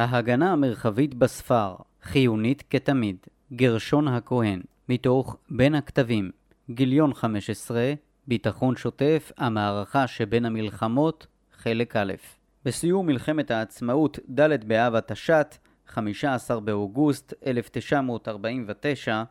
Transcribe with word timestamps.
ההגנה 0.00 0.52
המרחבית 0.52 1.14
בספר, 1.14 1.74
חיונית 2.02 2.64
כתמיד, 2.70 3.16
גרשון 3.52 4.08
הכהן, 4.08 4.60
מתוך 4.88 5.36
בין 5.50 5.74
הכתבים, 5.74 6.30
גיליון 6.70 7.14
15, 7.14 7.92
ביטחון 8.26 8.76
שוטף, 8.76 9.32
המערכה 9.38 10.06
שבין 10.06 10.44
המלחמות, 10.44 11.26
חלק 11.52 11.96
א'. 11.96 12.12
בסיום 12.64 13.06
מלחמת 13.06 13.50
העצמאות 13.50 14.18
ד' 14.40 14.64
באב 14.64 14.94
התש"ט, 14.94 15.56
15 15.86 16.60
באוגוסט 16.60 17.34
1949, 17.46 19.22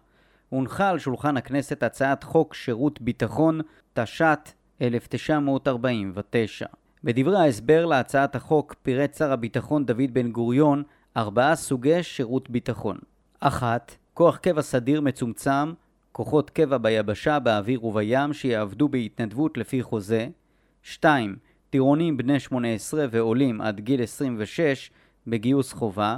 הונחה 0.49 0.89
על 0.89 0.99
שולחן 0.99 1.38
הכנסת 1.38 1.83
הצעת 1.83 2.23
חוק 2.23 2.54
שירות 2.54 3.01
ביטחון 3.01 3.61
תש"ט 3.93 4.51
1949. 4.81 6.65
בדברי 7.04 7.39
ההסבר 7.39 7.86
להצעת 7.86 8.36
החוק 8.36 8.75
פירט 8.84 9.13
שר 9.13 9.31
הביטחון 9.31 9.86
דוד 9.86 10.13
בן 10.13 10.31
גוריון 10.31 10.84
ארבעה 11.18 11.55
סוגי 11.55 12.04
שירות 12.04 12.49
ביטחון. 12.49 12.98
אחת, 13.39 13.95
כוח 14.13 14.38
קבע 14.38 14.62
סדיר 14.62 15.02
מצומצם, 15.02 15.73
כוחות 16.12 16.49
קבע 16.49 16.77
ביבשה, 16.77 17.39
באוויר 17.39 17.85
ובים 17.85 18.34
שיעבדו 18.34 18.89
בהתנדבות 18.89 19.58
לפי 19.58 19.84
חוזה. 19.84 20.27
2. 20.84 21.35
טירונים 21.70 22.17
בני 22.17 22.39
18 22.39 23.05
ועולים 23.11 23.61
עד 23.61 23.80
גיל 23.80 24.03
26 24.03 24.91
בגיוס 25.27 25.73
חובה. 25.73 26.17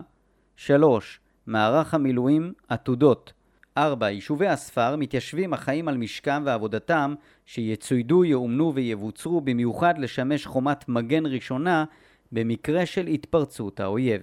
3. 0.56 1.20
מערך 1.48 1.94
המילואים 1.94 2.54
עתודות 2.68 3.34
4. 3.78 4.10
יישובי 4.10 4.48
הספר 4.48 4.96
מתיישבים 4.96 5.54
החיים 5.54 5.88
על 5.88 5.98
משכם 5.98 6.44
ועבודתם 6.46 7.14
שיצוידו, 7.46 8.26
יאומנו 8.26 8.74
ויבוצרו 8.76 9.42
במיוחד 9.42 9.98
לשמש 9.98 10.46
חומת 10.46 10.90
מגן 10.90 11.26
ראשונה 11.26 11.86
במקרה 12.32 12.86
של 12.86 13.08
התפרצות 13.08 13.80
האויב. 13.80 14.22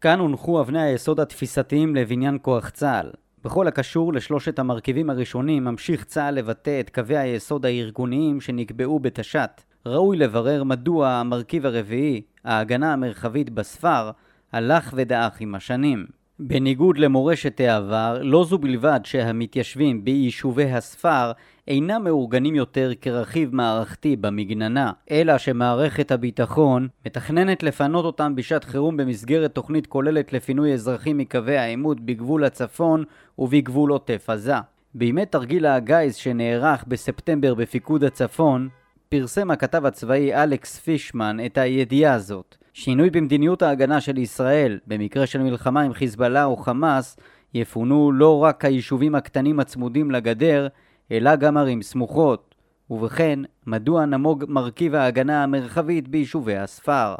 כאן 0.00 0.18
הונחו 0.18 0.60
אבני 0.60 0.82
היסוד 0.82 1.20
התפיסתיים 1.20 1.96
לבניין 1.96 2.38
כוח 2.42 2.68
צה"ל. 2.68 3.10
בכל 3.44 3.66
הקשור 3.66 4.12
לשלושת 4.12 4.58
המרכיבים 4.58 5.10
הראשונים 5.10 5.64
ממשיך 5.64 6.04
צה"ל 6.04 6.34
לבטא 6.34 6.80
את 6.80 6.90
קווי 6.90 7.16
היסוד 7.16 7.66
הארגוניים 7.66 8.40
שנקבעו 8.40 8.98
בתש"ת. 8.98 9.62
ראוי 9.86 10.16
לברר 10.16 10.64
מדוע 10.64 11.08
המרכיב 11.08 11.66
הרביעי, 11.66 12.22
ההגנה 12.44 12.92
המרחבית 12.92 13.50
בספר, 13.50 14.10
הלך 14.52 14.92
ודעך 14.96 15.40
עם 15.40 15.54
השנים. 15.54 16.17
בניגוד 16.40 16.98
למורשת 16.98 17.60
העבר, 17.60 18.18
לא 18.22 18.44
זו 18.44 18.58
בלבד 18.58 19.00
שהמתיישבים 19.04 20.04
ביישובי 20.04 20.70
הספר 20.70 21.32
אינם 21.68 22.04
מאורגנים 22.04 22.54
יותר 22.54 22.92
כרכיב 23.00 23.54
מערכתי 23.54 24.16
במגננה, 24.16 24.92
אלא 25.10 25.38
שמערכת 25.38 26.10
הביטחון 26.10 26.88
מתכננת 27.06 27.62
לפנות 27.62 28.04
אותם 28.04 28.34
בשעת 28.34 28.64
חירום 28.64 28.96
במסגרת 28.96 29.54
תוכנית 29.54 29.86
כוללת 29.86 30.32
לפינוי 30.32 30.74
אזרחים 30.74 31.18
מקווי 31.18 31.58
העימות 31.58 32.00
בגבול 32.00 32.44
הצפון 32.44 33.04
ובגבול 33.38 33.90
עוטף 33.90 34.30
עזה. 34.30 34.54
בימי 34.94 35.26
תרגיל 35.26 35.66
הגיס 35.66 36.14
שנערך 36.14 36.84
בספטמבר 36.88 37.54
בפיקוד 37.54 38.04
הצפון, 38.04 38.68
פרסם 39.08 39.50
הכתב 39.50 39.86
הצבאי 39.86 40.34
אלכס 40.34 40.78
פישמן 40.78 41.36
את 41.46 41.58
הידיעה 41.58 42.14
הזאת. 42.14 42.57
שינוי 42.80 43.10
במדיניות 43.10 43.62
ההגנה 43.62 44.00
של 44.00 44.18
ישראל, 44.18 44.78
במקרה 44.86 45.26
של 45.26 45.42
מלחמה 45.42 45.80
עם 45.82 45.92
חיזבאללה 45.92 46.44
או 46.44 46.56
חמאס, 46.56 47.16
יפונו 47.54 48.12
לא 48.12 48.44
רק 48.44 48.64
היישובים 48.64 49.14
הקטנים 49.14 49.60
הצמודים 49.60 50.10
לגדר, 50.10 50.68
אלא 51.12 51.36
גם 51.36 51.56
ערים 51.56 51.82
סמוכות. 51.82 52.54
ובכן, 52.90 53.38
מדוע 53.66 54.04
נמוג 54.04 54.44
מרכיב 54.48 54.94
ההגנה 54.94 55.42
המרחבית 55.42 56.08
ביישובי 56.08 56.56
הספר? 56.56 57.14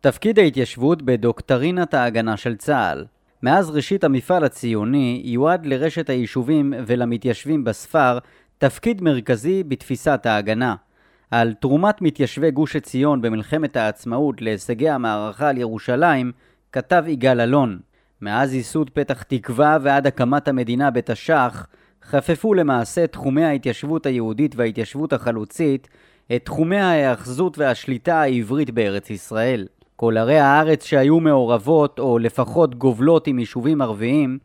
תפקיד 0.00 0.38
ההתיישבות 0.38 1.02
בדוקטרינת 1.02 1.94
ההגנה 1.94 2.36
של 2.36 2.56
צה"ל 2.56 3.04
מאז 3.42 3.70
ראשית 3.70 4.04
המפעל 4.04 4.44
הציוני 4.44 5.22
יועד 5.24 5.66
לרשת 5.66 6.10
היישובים 6.10 6.74
ולמתיישבים 6.86 7.64
בספר 7.64 8.18
תפקיד 8.58 9.02
מרכזי 9.02 9.62
בתפיסת 9.64 10.26
ההגנה. 10.26 10.74
על 11.30 11.54
תרומת 11.60 12.02
מתיישבי 12.02 12.50
גוש 12.50 12.76
עציון 12.76 13.22
במלחמת 13.22 13.76
העצמאות 13.76 14.42
להישגי 14.42 14.88
המערכה 14.88 15.48
על 15.48 15.58
ירושלים, 15.58 16.32
כתב 16.72 17.04
יגאל 17.06 17.40
אלון. 17.40 17.78
מאז 18.20 18.54
ייסוד 18.54 18.90
פתח 18.90 19.22
תקווה 19.22 19.78
ועד 19.82 20.06
הקמת 20.06 20.48
המדינה 20.48 20.90
בתש"ח, 20.90 21.66
חפפו 22.02 22.54
למעשה 22.54 23.06
תחומי 23.06 23.44
ההתיישבות 23.44 24.06
היהודית 24.06 24.56
וההתיישבות 24.56 25.12
החלוצית 25.12 25.88
את 26.36 26.44
תחומי 26.44 26.78
ההאחזות 26.78 27.58
והשליטה 27.58 28.20
העברית 28.20 28.70
בארץ 28.70 29.10
ישראל. 29.10 29.66
כל 29.96 30.16
ערי 30.16 30.38
הארץ 30.38 30.84
שהיו 30.84 31.20
מעורבות, 31.20 31.98
או 31.98 32.18
לפחות 32.18 32.74
גובלות 32.74 33.26
עם 33.26 33.38
יישובים 33.38 33.82
ערביים, 33.82 34.38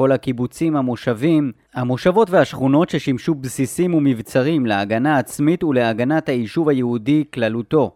כל 0.00 0.12
הקיבוצים, 0.12 0.76
המושבים, 0.76 1.52
המושבות 1.74 2.30
והשכונות 2.30 2.90
ששימשו 2.90 3.34
בסיסים 3.34 3.94
ומבצרים 3.94 4.66
להגנה 4.66 5.18
עצמית 5.18 5.64
ולהגנת 5.64 6.28
היישוב 6.28 6.68
היהודי 6.68 7.24
כללותו. 7.34 7.94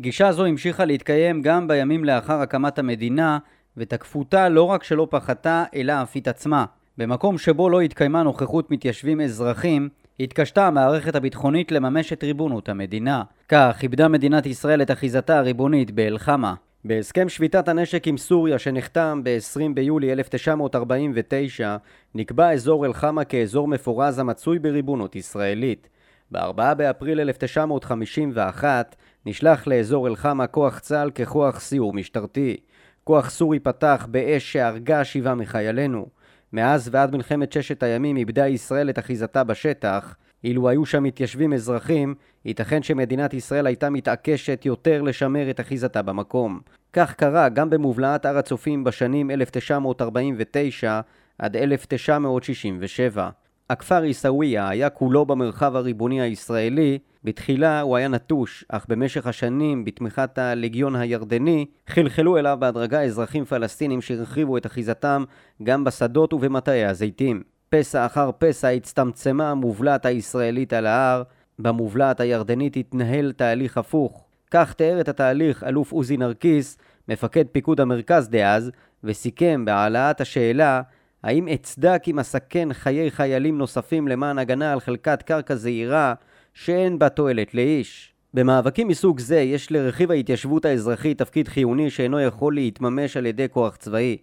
גישה 0.00 0.32
זו 0.32 0.44
המשיכה 0.44 0.84
להתקיים 0.84 1.42
גם 1.42 1.68
בימים 1.68 2.04
לאחר 2.04 2.40
הקמת 2.40 2.78
המדינה, 2.78 3.38
ותקפותה 3.76 4.48
לא 4.48 4.62
רק 4.62 4.84
שלא 4.84 5.06
פחתה, 5.10 5.64
אלא 5.74 6.02
אף 6.02 6.16
התעצמה. 6.16 6.64
במקום 6.98 7.38
שבו 7.38 7.68
לא 7.68 7.80
התקיימה 7.80 8.22
נוכחות 8.22 8.70
מתיישבים 8.70 9.20
אזרחים, 9.20 9.88
התקשתה 10.20 10.66
המערכת 10.66 11.14
הביטחונית 11.14 11.72
לממש 11.72 12.12
את 12.12 12.24
ריבונות 12.24 12.68
המדינה. 12.68 13.22
כך 13.48 13.78
איבדה 13.82 14.08
מדינת 14.08 14.46
ישראל 14.46 14.82
את 14.82 14.90
אחיזתה 14.90 15.38
הריבונית 15.38 15.90
באל-חמה. 15.90 16.54
בהסכם 16.84 17.28
שביתת 17.28 17.68
הנשק 17.68 18.06
עם 18.06 18.16
סוריה 18.16 18.58
שנחתם 18.58 19.20
ב-20 19.24 19.60
ביולי 19.74 20.12
1949 20.12 21.76
נקבע 22.14 22.52
אזור 22.52 22.86
אל-חמה 22.86 23.24
כאזור 23.24 23.68
מפורז 23.68 24.18
המצוי 24.18 24.58
בריבונות 24.58 25.16
ישראלית. 25.16 25.88
ב-4 26.30 26.74
באפריל 26.74 27.20
1951 27.20 28.96
נשלח 29.26 29.66
לאזור 29.66 30.08
אל-חמה 30.08 30.46
כוח 30.46 30.78
צה"ל 30.78 31.10
ככוח 31.10 31.60
סיור 31.60 31.92
משטרתי. 31.92 32.56
כוח 33.04 33.30
סורי 33.30 33.58
פתח 33.58 34.06
באש 34.10 34.52
שהרגה 34.52 35.04
שבעה 35.04 35.34
מחיילינו. 35.34 36.06
מאז 36.52 36.88
ועד 36.92 37.16
מלחמת 37.16 37.52
ששת 37.52 37.82
הימים 37.82 38.16
איבדה 38.16 38.48
ישראל 38.48 38.90
את 38.90 38.98
אחיזתה 38.98 39.44
בשטח. 39.44 40.16
אילו 40.44 40.68
היו 40.68 40.86
שם 40.86 41.02
מתיישבים 41.02 41.52
אזרחים, 41.52 42.14
ייתכן 42.44 42.82
שמדינת 42.82 43.34
ישראל 43.34 43.66
הייתה 43.66 43.90
מתעקשת 43.90 44.62
יותר 44.64 45.02
לשמר 45.02 45.50
את 45.50 45.60
אחיזתה 45.60 46.02
במקום. 46.02 46.60
כך 46.92 47.14
קרה 47.14 47.48
גם 47.48 47.70
במובלעת 47.70 48.26
הר 48.26 48.38
הצופים 48.38 48.84
בשנים 48.84 49.30
1949 49.30 51.00
עד 51.38 51.56
1967. 51.56 53.30
הכפר 53.70 54.02
עיסאוויה 54.02 54.68
היה 54.68 54.90
כולו 54.90 55.26
במרחב 55.26 55.76
הריבוני 55.76 56.20
הישראלי, 56.20 56.98
בתחילה 57.24 57.80
הוא 57.80 57.96
היה 57.96 58.08
נטוש, 58.08 58.64
אך 58.68 58.86
במשך 58.88 59.26
השנים, 59.26 59.84
בתמיכת 59.84 60.38
הלגיון 60.38 60.96
הירדני, 60.96 61.66
חלחלו 61.86 62.38
אליו 62.38 62.56
בהדרגה 62.60 63.02
אזרחים 63.02 63.44
פלסטינים 63.44 64.00
שהרחיבו 64.00 64.56
את 64.56 64.66
אחיזתם 64.66 65.24
גם 65.62 65.84
בשדות 65.84 66.32
ובמטעי 66.32 66.84
הזיתים. 66.84 67.42
פסע 67.70 68.06
אחר 68.06 68.30
פסע 68.38 68.68
הצטמצמה 68.68 69.50
המובלעת 69.50 70.06
הישראלית 70.06 70.72
על 70.72 70.86
ההר, 70.86 71.22
במובלעת 71.58 72.20
הירדנית 72.20 72.76
התנהל 72.76 73.32
תהליך 73.32 73.78
הפוך. 73.78 74.24
כך 74.50 74.72
תיאר 74.72 75.00
את 75.00 75.08
התהליך 75.08 75.64
אלוף 75.64 75.92
עוזי 75.92 76.16
נרקיס, 76.16 76.78
מפקד 77.08 77.44
פיקוד 77.52 77.80
המרכז 77.80 78.28
דאז, 78.28 78.70
וסיכם 79.04 79.64
בהעלאת 79.64 80.20
השאלה 80.20 80.82
האם 81.22 81.48
אצדק 81.48 82.02
אם 82.08 82.18
אסכן 82.18 82.72
חיי 82.72 83.10
חיילים 83.10 83.58
נוספים 83.58 84.08
למען 84.08 84.38
הגנה 84.38 84.72
על 84.72 84.80
חלקת 84.80 85.22
קרקע 85.22 85.54
זעירה 85.54 86.14
שאין 86.54 86.98
בה 86.98 87.08
תועלת 87.08 87.54
לאיש. 87.54 88.14
במאבקים 88.34 88.88
מסוג 88.88 89.18
זה 89.18 89.40
יש 89.40 89.72
לרכיב 89.72 90.10
ההתיישבות 90.10 90.64
האזרחית 90.64 91.18
תפקיד 91.18 91.48
חיוני 91.48 91.90
שאינו 91.90 92.20
יכול 92.20 92.54
להתממש 92.54 93.16
על 93.16 93.26
ידי 93.26 93.46
כוח 93.50 93.76
צבאי. 93.76 94.16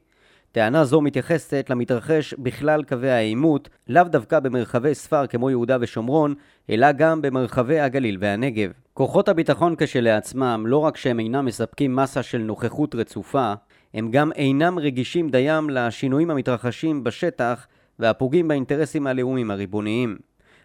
טענה 0.55 0.85
זו 0.85 1.01
מתייחסת 1.01 1.67
למתרחש 1.69 2.33
בכלל 2.33 2.83
קווי 2.83 3.11
העימות, 3.11 3.69
לאו 3.87 4.03
דווקא 4.03 4.39
במרחבי 4.39 4.95
ספר 4.95 5.27
כמו 5.27 5.49
יהודה 5.49 5.77
ושומרון, 5.81 6.33
אלא 6.69 6.91
גם 6.91 7.21
במרחבי 7.21 7.79
הגליל 7.79 8.17
והנגב. 8.19 8.71
כוחות 8.93 9.29
הביטחון 9.29 9.75
כשלעצמם, 9.77 10.63
לא 10.67 10.77
רק 10.77 10.97
שהם 10.97 11.19
אינם 11.19 11.45
מספקים 11.45 11.95
מסה 11.95 12.23
של 12.23 12.37
נוכחות 12.37 12.95
רצופה, 12.95 13.53
הם 13.93 14.11
גם 14.11 14.31
אינם 14.31 14.79
רגישים 14.79 15.29
דיים 15.29 15.69
לשינויים 15.69 16.31
המתרחשים 16.31 17.03
בשטח 17.03 17.67
והפוגעים 17.99 18.47
באינטרסים 18.47 19.07
הלאומיים 19.07 19.51
הריבוניים. 19.51 20.17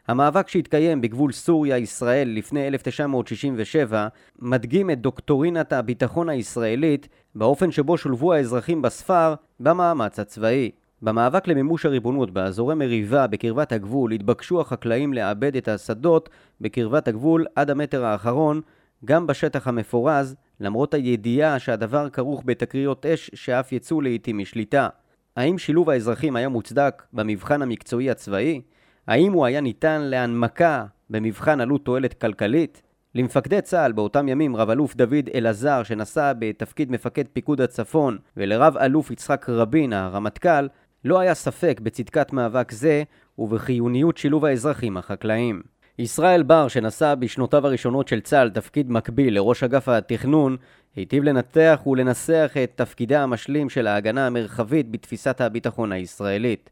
המאבק 0.09 0.49
שהתקיים 0.49 1.01
בגבול 1.01 1.33
סוריה-ישראל 1.33 2.29
לפני 2.29 2.69
1967 2.69 4.09
מדגים 4.39 4.91
את 4.91 5.01
דוקטורינת 5.01 5.73
הביטחון 5.73 6.29
הישראלית 6.29 7.09
באופן 7.35 7.71
שבו 7.71 7.99
שולבו 7.99 8.33
האזרחים 8.33 8.83
בספר 8.83 9.35
במאמץ 9.61 10.19
הצבאי. 10.19 10.71
במאבק 11.03 11.49
למימוש 11.49 11.87
הריבונות 11.87 12.31
באזורי 12.31 12.75
מריבה 12.75 13.27
בקרבת 13.27 13.73
הגבול 13.73 14.13
התבקשו 14.13 14.61
החקלאים 14.61 15.15
לעבד 15.15 15.57
את 15.57 15.69
השדות 15.69 16.29
בקרבת 16.61 17.09
הגבול 17.09 17.47
עד 17.57 17.71
המטר 17.71 18.05
האחרון, 18.05 18.61
גם 19.05 19.27
בשטח 19.27 19.69
המפורז, 19.69 20.37
למרות 20.61 20.95
הידיעה 20.95 21.59
שהדבר 21.59 22.09
כרוך 22.11 22.43
בתקריות 22.45 23.07
אש 23.07 23.31
שאף 23.35 23.73
יצאו 23.73 24.01
לעיתים 24.01 24.39
משליטה. 24.39 24.89
האם 25.37 25.59
שילוב 25.59 25.91
האזרחים 25.91 26.37
היה 26.37 26.49
מוצדק 26.49 27.03
במבחן 27.13 27.63
המקצועי 27.63 28.11
הצבאי? 28.11 28.61
האם 29.07 29.33
הוא 29.33 29.47
היה 29.47 29.61
ניתן 29.61 30.01
להנמקה 30.01 30.85
במבחן 31.11 31.61
עלות 31.61 31.85
תועלת 31.85 32.15
כלכלית? 32.15 32.83
למפקדי 33.15 33.61
צה"ל 33.61 33.93
באותם 33.93 34.29
ימים 34.29 34.57
רב 34.57 34.71
אלוף 34.71 34.97
דוד 34.97 35.29
אלעזר 35.35 35.83
שנשא 35.83 36.33
בתפקיד 36.39 36.91
מפקד 36.91 37.25
פיקוד 37.33 37.61
הצפון 37.61 38.19
ולרב 38.37 38.77
אלוף 38.77 39.11
יצחק 39.11 39.49
רבין 39.49 39.93
הרמטכ"ל 39.93 40.69
לא 41.05 41.19
היה 41.19 41.35
ספק 41.35 41.81
בצדקת 41.83 42.33
מאבק 42.33 42.73
זה 42.73 43.03
ובחיוניות 43.39 44.17
שילוב 44.17 44.45
האזרחים 44.45 44.97
החקלאים. 44.97 45.63
ישראל 45.99 46.43
בר 46.43 46.69
שנשא 46.69 47.15
בשנותיו 47.15 47.67
הראשונות 47.67 48.09
של 48.09 48.21
צה"ל 48.21 48.51
תפקיד 48.51 48.91
מקביל 48.91 49.35
לראש 49.35 49.63
אגף 49.63 49.89
התכנון 49.89 50.57
היטיב 50.97 51.25
לנתח 51.25 51.81
ולנסח 51.87 52.53
את 52.65 52.73
תפקידה 52.75 53.23
המשלים 53.23 53.71
של 53.71 53.87
ההגנה 53.87 54.27
המרחבית 54.27 54.91
בתפיסת 54.91 55.41
הביטחון 55.41 55.93
הישראלית. 55.93 56.71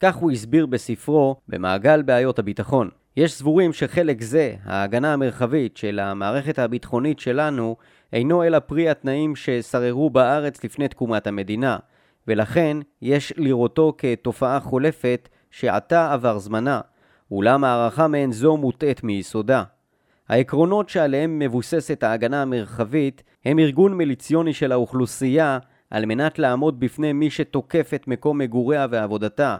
כך 0.00 0.16
הוא 0.16 0.30
הסביר 0.30 0.66
בספרו 0.66 1.36
במעגל 1.48 2.02
בעיות 2.02 2.38
הביטחון. 2.38 2.88
יש 3.16 3.32
סבורים 3.32 3.72
שחלק 3.72 4.22
זה, 4.22 4.54
ההגנה 4.64 5.12
המרחבית 5.12 5.76
של 5.76 5.98
המערכת 5.98 6.58
הביטחונית 6.58 7.18
שלנו, 7.18 7.76
אינו 8.12 8.44
אלא 8.44 8.58
פרי 8.58 8.88
התנאים 8.88 9.36
ששררו 9.36 10.10
בארץ 10.10 10.64
לפני 10.64 10.88
תקומת 10.88 11.26
המדינה, 11.26 11.76
ולכן 12.28 12.76
יש 13.02 13.32
לראותו 13.36 13.94
כתופעה 13.98 14.60
חולפת 14.60 15.28
שעתה 15.50 16.12
עבר 16.12 16.38
זמנה, 16.38 16.80
אולם 17.30 17.64
הערכה 17.64 18.08
מעין 18.08 18.32
זו 18.32 18.56
מוטעית 18.56 19.04
מיסודה. 19.04 19.64
העקרונות 20.28 20.88
שעליהם 20.88 21.38
מבוססת 21.38 22.02
ההגנה 22.02 22.42
המרחבית 22.42 23.22
הם 23.44 23.58
ארגון 23.58 23.94
מיליציוני 23.94 24.52
של 24.52 24.72
האוכלוסייה 24.72 25.58
על 25.90 26.06
מנת 26.06 26.38
לעמוד 26.38 26.80
בפני 26.80 27.12
מי 27.12 27.30
שתוקף 27.30 27.90
את 27.94 28.08
מקום 28.08 28.38
מגוריה 28.38 28.86
ועבודתה, 28.90 29.56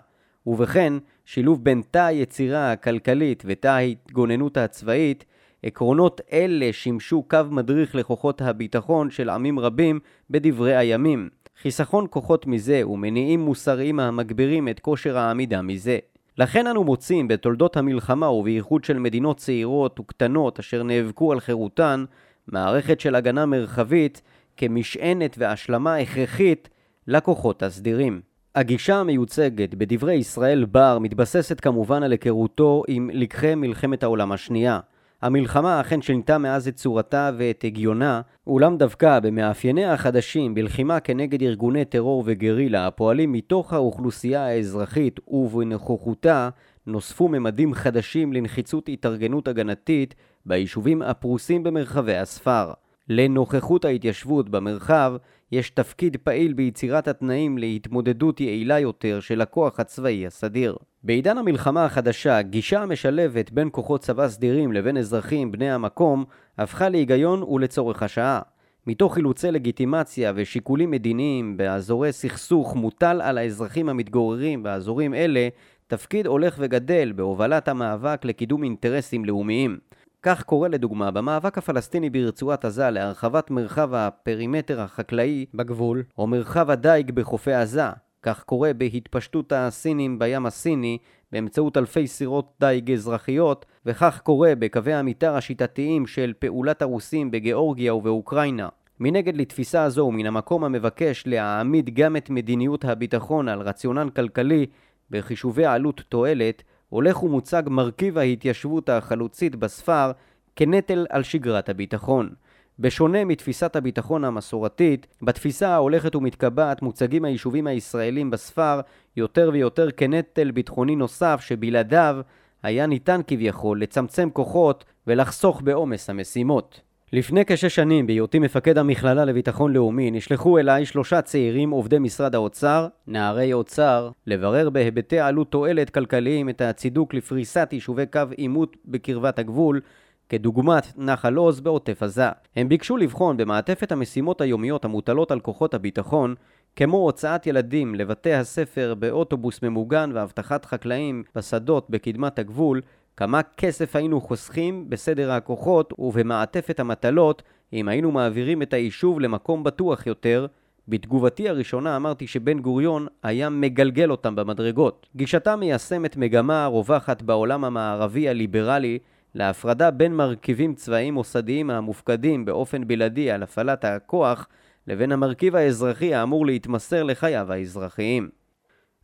ובכן, 0.47 0.93
שילוב 1.25 1.65
בין 1.65 1.83
תא 1.91 1.99
היצירה 1.99 2.73
הכלכלית 2.73 3.43
ותא 3.47 3.69
ההתגוננות 3.69 4.57
הצבאית, 4.57 5.25
עקרונות 5.63 6.21
אלה 6.33 6.73
שימשו 6.73 7.23
קו 7.23 7.39
מדריך 7.51 7.95
לכוחות 7.95 8.43
הביטחון 8.43 9.11
של 9.11 9.31
עמים 9.31 9.59
רבים 9.59 10.01
בדברי 10.31 10.77
הימים. 10.77 11.29
חיסכון 11.63 12.07
כוחות 12.11 12.47
מזה 12.47 12.89
ומניעים 12.89 13.41
מוסריים 13.41 14.01
המגבירים 14.01 14.69
את 14.69 14.81
כושר 14.81 15.19
העמידה 15.19 15.63
מזה. 15.63 15.99
לכן 16.39 16.67
אנו 16.67 16.85
מוצאים 16.85 17.29
בתולדות 17.29 17.77
המלחמה 17.77 18.31
ובייחוד 18.31 18.85
של 18.85 18.99
מדינות 18.99 19.37
צעירות 19.37 20.01
וקטנות 20.01 20.59
אשר 20.59 20.83
נאבקו 20.83 21.33
על 21.33 21.41
חירותן, 21.41 22.05
מערכת 22.47 23.01
של 23.01 23.15
הגנה 23.15 23.47
מרחבית 23.47 24.23
כמשענת 24.57 25.37
והשלמה 25.39 25.97
הכרחית 25.97 26.69
לכוחות 27.07 27.63
הסדירים. 27.63 28.30
הגישה 28.55 28.97
המיוצגת 28.97 29.75
בדברי 29.75 30.14
ישראל 30.14 30.64
בר 30.64 30.99
מתבססת 30.99 31.61
כמובן 31.61 32.02
על 32.02 32.12
היכרותו 32.12 32.82
עם 32.88 33.11
לקחי 33.12 33.55
מלחמת 33.55 34.02
העולם 34.02 34.32
השנייה. 34.32 34.81
המלחמה 35.23 35.81
אכן 35.81 36.02
שינתה 36.02 36.38
מאז 36.38 36.69
את 36.69 36.76
צורתה 36.76 37.31
ואת 37.38 37.64
הגיונה, 37.64 38.20
אולם 38.47 38.76
דווקא 38.76 39.20
במאפייניה 39.20 39.93
החדשים 39.93 40.55
בלחימה 40.55 41.00
כנגד 41.00 41.43
ארגוני 41.43 41.85
טרור 41.85 42.23
וגרילה 42.26 42.87
הפועלים 42.87 43.32
מתוך 43.32 43.73
האוכלוסייה 43.73 44.47
האזרחית 44.47 45.20
ובנוכחותה 45.29 46.49
נוספו 46.87 47.29
ממדים 47.29 47.75
חדשים 47.75 48.32
לנחיצות 48.32 48.88
התארגנות 48.88 49.49
הגנתית 49.49 50.14
ביישובים 50.47 51.02
הפרוסים 51.02 51.62
במרחבי 51.62 52.17
הספר. 52.17 52.73
לנוכחות 53.08 53.85
ההתיישבות 53.85 54.49
במרחב 54.49 55.14
יש 55.52 55.70
תפקיד 55.70 56.17
פעיל 56.17 56.52
ביצירת 56.52 57.08
התנאים 57.08 57.58
להתמודדות 57.58 58.41
יעילה 58.41 58.79
יותר 58.79 59.20
של 59.20 59.41
הכוח 59.41 59.81
הצבאי 59.81 60.26
הסדיר. 60.26 60.76
בעידן 61.02 61.38
המלחמה 61.38 61.85
החדשה, 61.85 62.43
גישה 62.43 62.82
המשלבת 62.82 63.50
בין 63.50 63.69
כוחות 63.73 64.00
צבא 64.00 64.29
סדירים 64.29 64.73
לבין 64.73 64.97
אזרחים 64.97 65.52
בני 65.52 65.70
המקום 65.70 66.25
הפכה 66.58 66.88
להיגיון 66.88 67.43
ולצורך 67.43 68.02
השעה. 68.02 68.41
מתוך 68.87 69.17
אילוצי 69.17 69.50
לגיטימציה 69.50 70.32
ושיקולים 70.35 70.91
מדיניים 70.91 71.56
באזורי 71.56 72.12
סכסוך 72.12 72.76
מוטל 72.76 73.20
על 73.23 73.38
האזרחים 73.38 73.88
המתגוררים 73.88 74.62
באזורים 74.62 75.14
אלה 75.14 75.49
תפקיד 75.87 76.26
הולך 76.26 76.56
וגדל 76.58 77.12
בהובלת 77.17 77.69
המאבק 77.69 78.25
לקידום 78.25 78.64
אינטרסים 78.64 79.25
לאומיים. 79.25 79.79
כך 80.23 80.43
קורה 80.43 80.69
לדוגמה 80.69 81.11
במאבק 81.11 81.59
הפלסטיני 81.59 82.11
ברצועת 82.11 82.65
עזה 82.65 82.91
להרחבת 82.91 83.51
מרחב 83.51 83.95
הפרימטר 83.95 84.81
החקלאי 84.81 85.47
בגבול, 85.55 86.03
או 86.19 86.27
מרחב 86.27 86.71
הדייג 86.71 87.11
בחופי 87.11 87.53
עזה. 87.53 87.89
כך 88.23 88.43
קורה 88.45 88.73
בהתפשטות 88.73 89.53
הסינים 89.53 90.19
בים 90.19 90.47
הסיני 90.47 90.99
באמצעות 91.33 91.77
אלפי 91.77 92.07
סירות 92.07 92.53
דייג 92.61 92.93
אזרחיות, 92.93 93.67
וכך 93.87 94.21
קורה 94.23 94.53
בקווי 94.59 94.95
המתאר 94.95 95.37
השיטתיים 95.37 96.07
של 96.07 96.33
פעולת 96.39 96.83
הרוסים 96.83 97.31
בגיאורגיה 97.31 97.95
ובאוקראינה. 97.95 98.69
מנגד 99.01 99.37
לתפיסה 99.37 99.83
הזו 99.83 100.03
ומן 100.03 100.27
המקום 100.27 100.65
המבקש 100.65 101.25
להעמיד 101.27 101.95
גם 101.95 102.17
את 102.17 102.31
מדיניות 102.31 102.85
הביטחון 102.85 103.49
על 103.49 103.61
רציונל 103.61 104.11
כלכלי 104.17 104.67
בחישובי 105.11 105.65
עלות 105.65 106.03
תועלת, 106.09 106.63
הולך 106.91 107.23
ומוצג 107.23 107.63
מרכיב 107.67 108.19
ההתיישבות 108.19 108.89
החלוצית 108.89 109.57
בספר 109.57 110.13
כנטל 110.57 111.07
על 111.11 111.23
שגרת 111.23 111.69
הביטחון. 111.69 112.31
בשונה 112.79 113.25
מתפיסת 113.25 113.77
הביטחון 113.77 114.25
המסורתית, 114.25 115.07
בתפיסה 115.23 115.69
ההולכת 115.69 116.17
ומתקבעת 116.17 116.83
מוצגים 116.83 117.25
היישובים 117.25 117.67
הישראלים 117.67 118.31
בספר 118.31 118.81
יותר 119.17 119.51
ויותר 119.53 119.91
כנטל 119.91 120.51
ביטחוני 120.51 120.97
נוסף 120.97 121.41
שבלעדיו 121.41 122.17
היה 122.63 122.87
ניתן 122.87 123.21
כביכול 123.27 123.83
לצמצם 123.83 124.31
כוחות 124.33 124.85
ולחסוך 125.07 125.63
בעומס 125.63 126.11
המשימות. 126.11 126.81
לפני 127.12 127.45
כשש 127.45 127.75
שנים, 127.75 128.07
בהיותי 128.07 128.39
מפקד 128.39 128.79
המכללה 128.79 129.25
לביטחון 129.25 129.73
לאומי, 129.73 130.11
נשלחו 130.11 130.59
אליי 130.59 130.87
שלושה 130.87 131.23
צעירים 131.23 131.71
עובדי 131.71 131.99
משרד 131.99 132.35
האוצר, 132.35 132.87
נערי 133.07 133.53
אוצר, 133.53 134.11
לברר 134.27 134.71
בהיבטי 134.71 135.21
עלות 135.21 135.51
תועלת 135.51 135.91
כלכליים 135.91 136.49
את 136.49 136.61
הצידוק 136.61 137.15
לפריסת 137.15 137.69
יישובי 137.73 138.07
קו 138.07 138.21
עימות 138.37 138.77
בקרבת 138.85 139.39
הגבול, 139.39 139.81
כדוגמת 140.29 140.87
נחל 140.97 141.37
עוז 141.37 141.61
בעוטף 141.61 142.03
עזה. 142.03 142.29
הם 142.57 142.69
ביקשו 142.69 142.97
לבחון 142.97 143.37
במעטפת 143.37 143.93
המשימות 143.93 144.41
היומיות 144.41 144.85
המוטלות 144.85 145.31
על 145.31 145.41
כוחות 145.41 145.75
הביטחון, 145.75 146.35
כמו 146.77 146.97
הוצאת 146.97 147.47
ילדים 147.47 147.95
לבתי 147.95 148.33
הספר 148.33 148.95
באוטובוס 148.99 149.62
ממוגן 149.62 150.11
ואבטחת 150.14 150.64
חקלאים 150.64 151.23
בשדות 151.35 151.90
בקדמת 151.90 152.38
הגבול, 152.38 152.81
כמה 153.17 153.43
כסף 153.43 153.97
היינו 153.97 154.21
חוסכים 154.21 154.90
בסדר 154.90 155.33
הכוחות 155.33 155.93
ובמעטפת 155.99 156.81
המטלות 156.81 157.43
אם 157.73 157.88
היינו 157.88 158.11
מעבירים 158.11 158.62
את 158.62 158.73
היישוב 158.73 159.21
למקום 159.21 159.64
בטוח 159.64 160.07
יותר. 160.07 160.47
בתגובתי 160.88 161.49
הראשונה 161.49 161.97
אמרתי 161.97 162.26
שבן 162.26 162.59
גוריון 162.59 163.07
היה 163.23 163.49
מגלגל 163.49 164.11
אותם 164.11 164.37
במדרגות. 164.37 165.07
גישתה 165.17 165.57
מיישמת 165.57 166.17
מגמה 166.17 166.67
רווחת 166.67 167.23
בעולם 167.23 167.64
המערבי 167.64 168.29
הליברלי 168.29 168.99
להפרדה 169.35 169.90
בין 169.90 170.14
מרכיבים 170.14 170.75
צבאיים 170.75 171.14
מוסדיים 171.14 171.71
המופקדים 171.71 172.45
באופן 172.45 172.87
בלעדי 172.87 173.31
על 173.31 173.43
הפעלת 173.43 173.85
הכוח 173.85 174.49
לבין 174.87 175.12
המרכיב 175.12 175.57
האזרחי 175.57 176.14
האמור 176.14 176.47
להתמסר 176.47 177.02
לחייו 177.02 177.52
האזרחיים. 177.52 178.29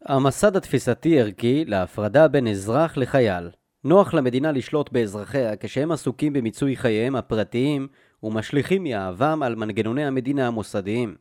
המסד 0.05 0.57
התפיסתי-ערכי 0.57 1.65
להפרדה 1.65 2.29
בין 2.29 2.49
אזרח 2.49 2.97
לחייל 2.97 3.49
נוח 3.87 4.15
למדינה 4.15 4.53
לשלוט 4.53 4.93
באזרחיה 4.93 5.57
כשהם 5.57 5.93
עסוקים 5.93 6.33
במיצוי 6.33 6.77
חייהם 6.77 7.17
הפרטיים 7.17 7.89
ומשליכים 8.23 8.87
יהבם 8.87 9.43
על 9.43 9.55
מנגנוני 9.55 10.05
המדינה 10.05 10.47
המוסדיים. 10.47 11.15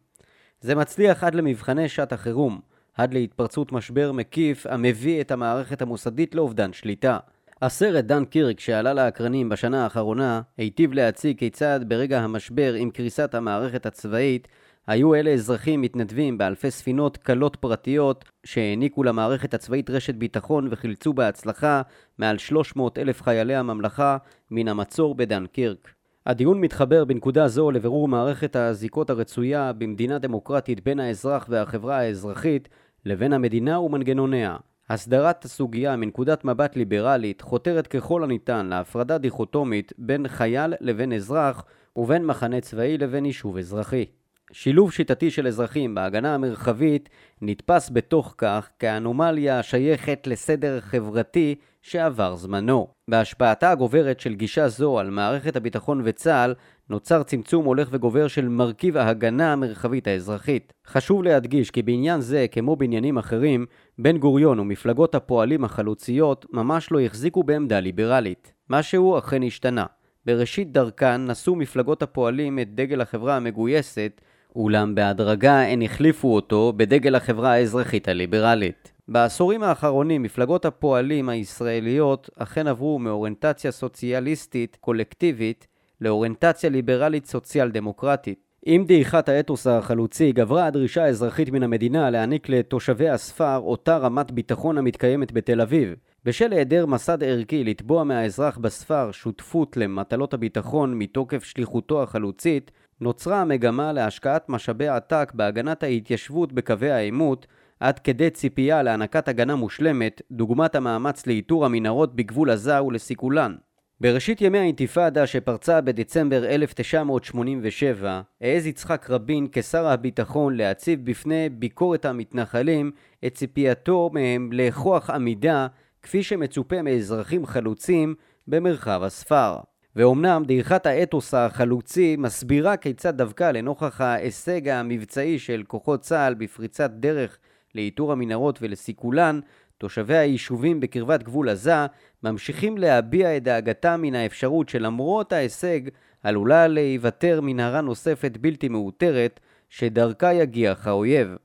זה 0.62 0.76
מצליח 0.76 1.24
עד 1.24 1.36
למבחני 1.36 1.90
שעת 1.90 2.14
החירום, 2.14 2.60
עד 2.94 3.14
להתפרצות 3.14 3.72
משבר 3.72 4.12
מקיף 4.12 4.66
המביא 4.70 5.22
את 5.22 5.32
המערכת 5.32 5.82
המוסדית 5.82 6.36
לאובדן 6.36 6.74
שליטה. 6.74 7.18
הסרט 7.62 8.06
דן 8.06 8.26
קירק 8.26 8.60
שעלה 8.60 8.94
לאקרנים 8.94 9.50
בשנה 9.50 9.84
האחרונה 9.84 10.42
היטיב 10.58 10.94
להציג 10.94 11.38
כיצד 11.38 11.80
ברגע 11.88 12.20
המשבר 12.20 12.74
עם 12.74 12.90
קריסת 12.90 13.36
המערכת 13.36 13.86
הצבאית 13.86 14.48
היו 14.88 15.16
אלה 15.16 15.32
אזרחים 15.32 15.82
מתנדבים 15.82 16.38
באלפי 16.38 16.72
ספינות 16.72 17.18
קלות 17.18 17.56
פרטיות 17.56 18.26
שהעניקו 18.44 19.04
למערכת 19.04 19.54
הצבאית 19.54 19.90
רשת 19.90 20.16
ביטחון 20.16 20.68
וחילצו 20.72 21.14
בהצלחה 21.14 21.82
מעל 22.18 22.38
300 22.38 22.98
אלף 22.98 23.22
חיילי 23.22 23.56
הממלכה 23.56 24.18
מן 24.52 24.68
המצור 24.68 25.16
בדן 25.16 25.46
קירק. 25.46 25.94
הדיון 26.26 26.62
מתחבר 26.62 27.06
בנקודה 27.06 27.48
זו 27.48 27.72
לבירור 27.72 28.08
מערכת 28.08 28.56
הזיקות 28.56 29.10
הרצויה 29.10 29.74
במדינה 29.74 30.20
דמוקרטית 30.20 30.84
בין 30.84 31.00
האזרח 31.00 31.46
והחברה 31.50 31.98
האזרחית 31.98 32.70
לבין 33.06 33.34
המדינה 33.34 33.80
ומנגנוניה. 33.80 34.58
הסדרת 34.90 35.46
הסוגיה 35.46 35.96
מנקודת 35.96 36.46
מבט 36.46 36.76
ליברלית 36.76 37.42
חותרת 37.42 37.88
ככל 37.88 38.24
הניתן 38.24 38.66
להפרדה 38.66 39.18
דיכוטומית 39.18 39.94
בין 39.98 40.28
חייל 40.28 40.74
לבין 40.82 41.14
אזרח 41.14 41.66
ובין 41.96 42.26
מחנה 42.26 42.62
צבאי 42.62 42.98
לבין 42.98 43.26
יישוב 43.26 43.58
אזרחי. 43.58 44.06
שילוב 44.52 44.92
שיטתי 44.92 45.32
של 45.32 45.48
אזרחים 45.48 45.96
בהגנה 45.96 46.36
המרחבית 46.36 47.10
נתפס 47.42 47.90
בתוך 47.94 48.36
כך 48.38 48.70
כאנומליה 48.80 49.60
השייכת 49.60 50.28
לסדר 50.28 50.80
חברתי 50.82 51.56
שעבר 51.82 52.36
זמנו. 52.36 52.88
בהשפעתה 53.08 53.72
הגוברת 53.72 54.20
של 54.20 54.36
גישה 54.36 54.68
זו 54.68 55.00
על 55.00 55.10
מערכת 55.10 55.56
הביטחון 55.56 56.02
וצה"ל, 56.04 56.54
נוצר 56.90 57.24
צמצום 57.24 57.66
הולך 57.66 57.88
וגובר 57.92 58.28
של 58.28 58.48
מרכיב 58.48 58.98
ההגנה 58.98 59.54
המרחבית 59.54 60.08
האזרחית. 60.08 60.74
חשוב 60.88 61.24
להדגיש 61.24 61.72
כי 61.72 61.82
בעניין 61.82 62.22
זה, 62.22 62.46
כמו 62.52 62.76
בעניינים 62.76 63.18
אחרים, 63.18 63.66
בן 64.00 64.18
גוריון 64.18 64.60
ומפלגות 64.60 65.16
הפועלים 65.16 65.64
החלוציות 65.64 66.46
ממש 66.54 66.92
לא 66.92 67.00
החזיקו 67.00 67.44
בעמדה 67.44 67.80
ליברלית. 67.80 68.54
משהו 68.70 69.18
אכן 69.18 69.44
השתנה. 69.44 69.86
בראשית 70.26 70.72
דרכן 70.72 71.26
נשאו 71.26 71.56
מפלגות 71.56 72.02
הפועלים 72.02 72.60
את 72.60 72.76
דגל 72.76 73.02
החברה 73.02 73.36
המגויסת, 73.36 74.22
אולם 74.56 74.96
בהדרגה 74.96 75.62
הן 75.62 75.82
החליפו 75.82 76.36
אותו 76.36 76.74
בדגל 76.78 77.16
החברה 77.16 77.52
האזרחית 77.52 78.08
הליברלית. 78.08 78.92
בעשורים 79.08 79.64
האחרונים 79.64 80.24
מפלגות 80.24 80.66
הפועלים 80.66 81.30
הישראליות 81.30 82.30
אכן 82.36 82.68
עברו 82.68 83.00
מאוריינטציה 83.00 83.72
סוציאליסטית 83.72 84.78
קולקטיבית 84.82 85.68
לאוריינטציה 86.02 86.70
ליברלית 86.70 87.26
סוציאל 87.26 87.72
דמוקרטית. 87.72 88.40
עם 88.66 88.86
דעיכת 88.86 89.30
האתוס 89.30 89.68
החלוצי 89.68 90.32
גברה 90.32 90.66
הדרישה 90.66 91.04
האזרחית 91.04 91.50
מן 91.50 91.64
המדינה 91.64 92.10
להעניק 92.10 92.50
לתושבי 92.50 93.10
הספר 93.10 93.58
אותה 93.58 93.98
רמת 93.98 94.32
ביטחון 94.32 94.78
המתקיימת 94.78 95.32
בתל 95.32 95.62
אביב. 95.62 95.96
בשל 96.26 96.52
היעדר 96.52 96.86
מסד 96.86 97.24
ערכי 97.24 97.64
לתבוע 97.64 98.04
מהאזרח 98.04 98.58
בספר 98.58 99.12
שותפות 99.12 99.78
למטלות 99.78 100.34
הביטחון 100.34 100.94
מתוקף 101.00 101.44
שליחותו 101.44 102.04
החלוצית, 102.04 102.72
נוצרה 103.02 103.42
המגמה 103.42 103.94
להשקעת 103.94 104.50
משאבי 104.50 104.88
עתק 104.88 105.32
בהגנת 105.36 105.84
ההתיישבות 105.84 106.54
בקווי 106.54 106.92
העימות, 106.92 107.48
עד 107.80 108.00
כדי 108.00 108.30
ציפייה 108.30 108.84
להענקת 108.84 109.28
הגנה 109.28 109.56
מושלמת, 109.56 110.22
דוגמת 110.32 110.76
המאמץ 110.76 111.28
לאיתור 111.28 111.66
המנהרות 111.66 112.16
בגבול 112.16 112.50
עזה 112.50 112.84
ולסיכולן. 112.84 113.56
בראשית 114.02 114.42
ימי 114.42 114.58
האינתיפאדה 114.58 115.28
שפרצה 115.28 115.82
בדצמבר 115.82 116.46
1987, 116.46 118.22
העז 118.42 118.68
יצחק 118.68 119.10
רבין 119.10 119.48
כשר 119.52 119.88
הביטחון 119.88 120.56
להציב 120.56 121.06
בפני 121.06 121.50
ביקורת 121.50 122.06
המתנחלים 122.06 122.92
את 123.26 123.34
ציפייתו 123.34 124.10
מהם 124.14 124.50
לכוח 124.54 125.10
עמידה 125.10 125.68
כפי 126.02 126.24
שמצופה 126.24 126.82
מאזרחים 126.82 127.46
חלוצים 127.46 128.16
במרחב 128.48 129.04
הספר. 129.04 129.58
ואומנם 129.96 130.44
דעיכת 130.48 130.86
האתוס 130.86 131.34
החלוצי 131.34 132.16
מסבירה 132.20 132.78
כיצד 132.78 133.18
דווקא 133.18 133.52
לנוכח 133.52 134.02
ההישג 134.02 134.68
המבצעי 134.68 135.40
של 135.40 135.64
כוחות 135.68 136.02
צה"ל 136.02 136.34
בפריצת 136.34 136.92
דרך 136.92 137.38
לאיתור 137.76 138.12
המנהרות 138.12 138.60
ולסיכולן, 138.62 139.40
תושבי 139.78 140.18
היישובים 140.18 140.80
בקרבת 140.80 141.24
גבול 141.24 141.50
עזה 141.50 141.86
ממשיכים 142.24 142.78
להביע 142.78 143.38
את 143.38 143.44
דאגתם 143.44 144.00
מן 144.02 144.16
האפשרות 144.16 144.70
שלמרות 144.70 145.34
ההישג 145.34 145.80
עלולה 146.24 146.68
להיוותר 146.68 147.40
מנהרה 147.44 147.82
נוספת 147.82 148.38
בלתי 148.38 148.70
מאותרת 148.70 149.40
שדרכה 149.70 150.34
יגיח 150.34 150.88
האויב. 150.88 151.36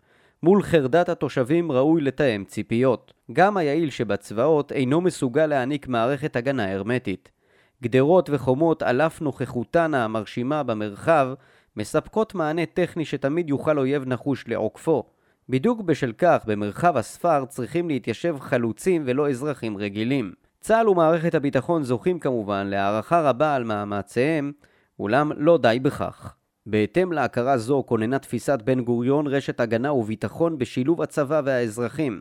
מול 0.43 0.63
חרדת 0.63 1.09
התושבים 1.09 1.73
ראוי 1.73 2.01
לתאם 2.01 2.45
ציפיות. 2.45 3.13
גם 3.33 3.57
היעיל 3.57 3.91
שבצבאות 3.91 4.73
אינו 4.73 5.01
מסוגל 5.01 5.47
להעניק 5.47 5.89
מערכת 5.89 6.37
הגנה 6.37 6.73
הרמטית. 6.73 7.40
גדרות 7.83 8.31
וחומות 8.33 8.83
על 8.83 9.01
אף 9.01 9.21
נוכחותן 9.21 9.95
המרשימה 9.95 10.63
במרחב 10.63 11.29
מספקות 11.77 12.35
מענה 12.35 12.67
טכני 12.67 13.05
שתמיד 13.05 13.49
יוכל 13.49 13.79
אויב 13.79 14.05
נחוש 14.07 14.45
לעוקפו. 14.49 15.05
בדיוק 15.49 15.81
בשל 15.81 16.13
כך, 16.19 16.45
במרחב 16.47 16.97
הספר 16.97 17.45
צריכים 17.45 17.89
להתיישב 17.89 18.37
חלוצים 18.41 19.03
ולא 19.07 19.31
אזרחים 19.31 19.77
רגילים. 19.77 20.33
צה"ל 20.61 20.89
ומערכת 20.89 21.35
הביטחון 21.35 21.83
זוכים 21.83 22.19
כמובן 22.19 22.67
להערכה 22.67 23.21
רבה 23.21 23.55
על 23.55 23.65
מאמציהם, 23.65 24.53
אולם 24.99 25.33
לא 25.37 25.59
די 25.59 25.79
בכך. 25.83 26.35
בהתאם 26.67 27.13
להכרה 27.13 27.59
זו 27.59 27.85
כוננה 27.87 28.19
תפיסת 28.19 28.63
בן 28.65 28.81
גוריון 28.81 29.27
רשת 29.27 29.61
הגנה 29.61 29.93
וביטחון 29.93 30.59
בשילוב 30.59 31.03
הצבא 31.03 31.41
והאזרחים. 31.45 32.21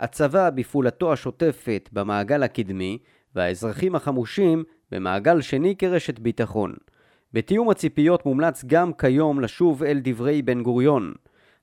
הצבא 0.00 0.50
בפעולתו 0.50 1.12
השוטפת 1.12 1.88
במעגל 1.92 2.42
הקדמי, 2.42 2.98
והאזרחים 3.34 3.94
החמושים 3.94 4.64
במעגל 4.92 5.40
שני 5.40 5.74
כרשת 5.78 6.18
ביטחון. 6.18 6.74
בתיאום 7.32 7.70
הציפיות 7.70 8.26
מומלץ 8.26 8.64
גם 8.66 8.92
כיום 8.92 9.40
לשוב 9.40 9.82
אל 9.82 10.00
דברי 10.02 10.42
בן 10.42 10.62
גוריון. 10.62 11.12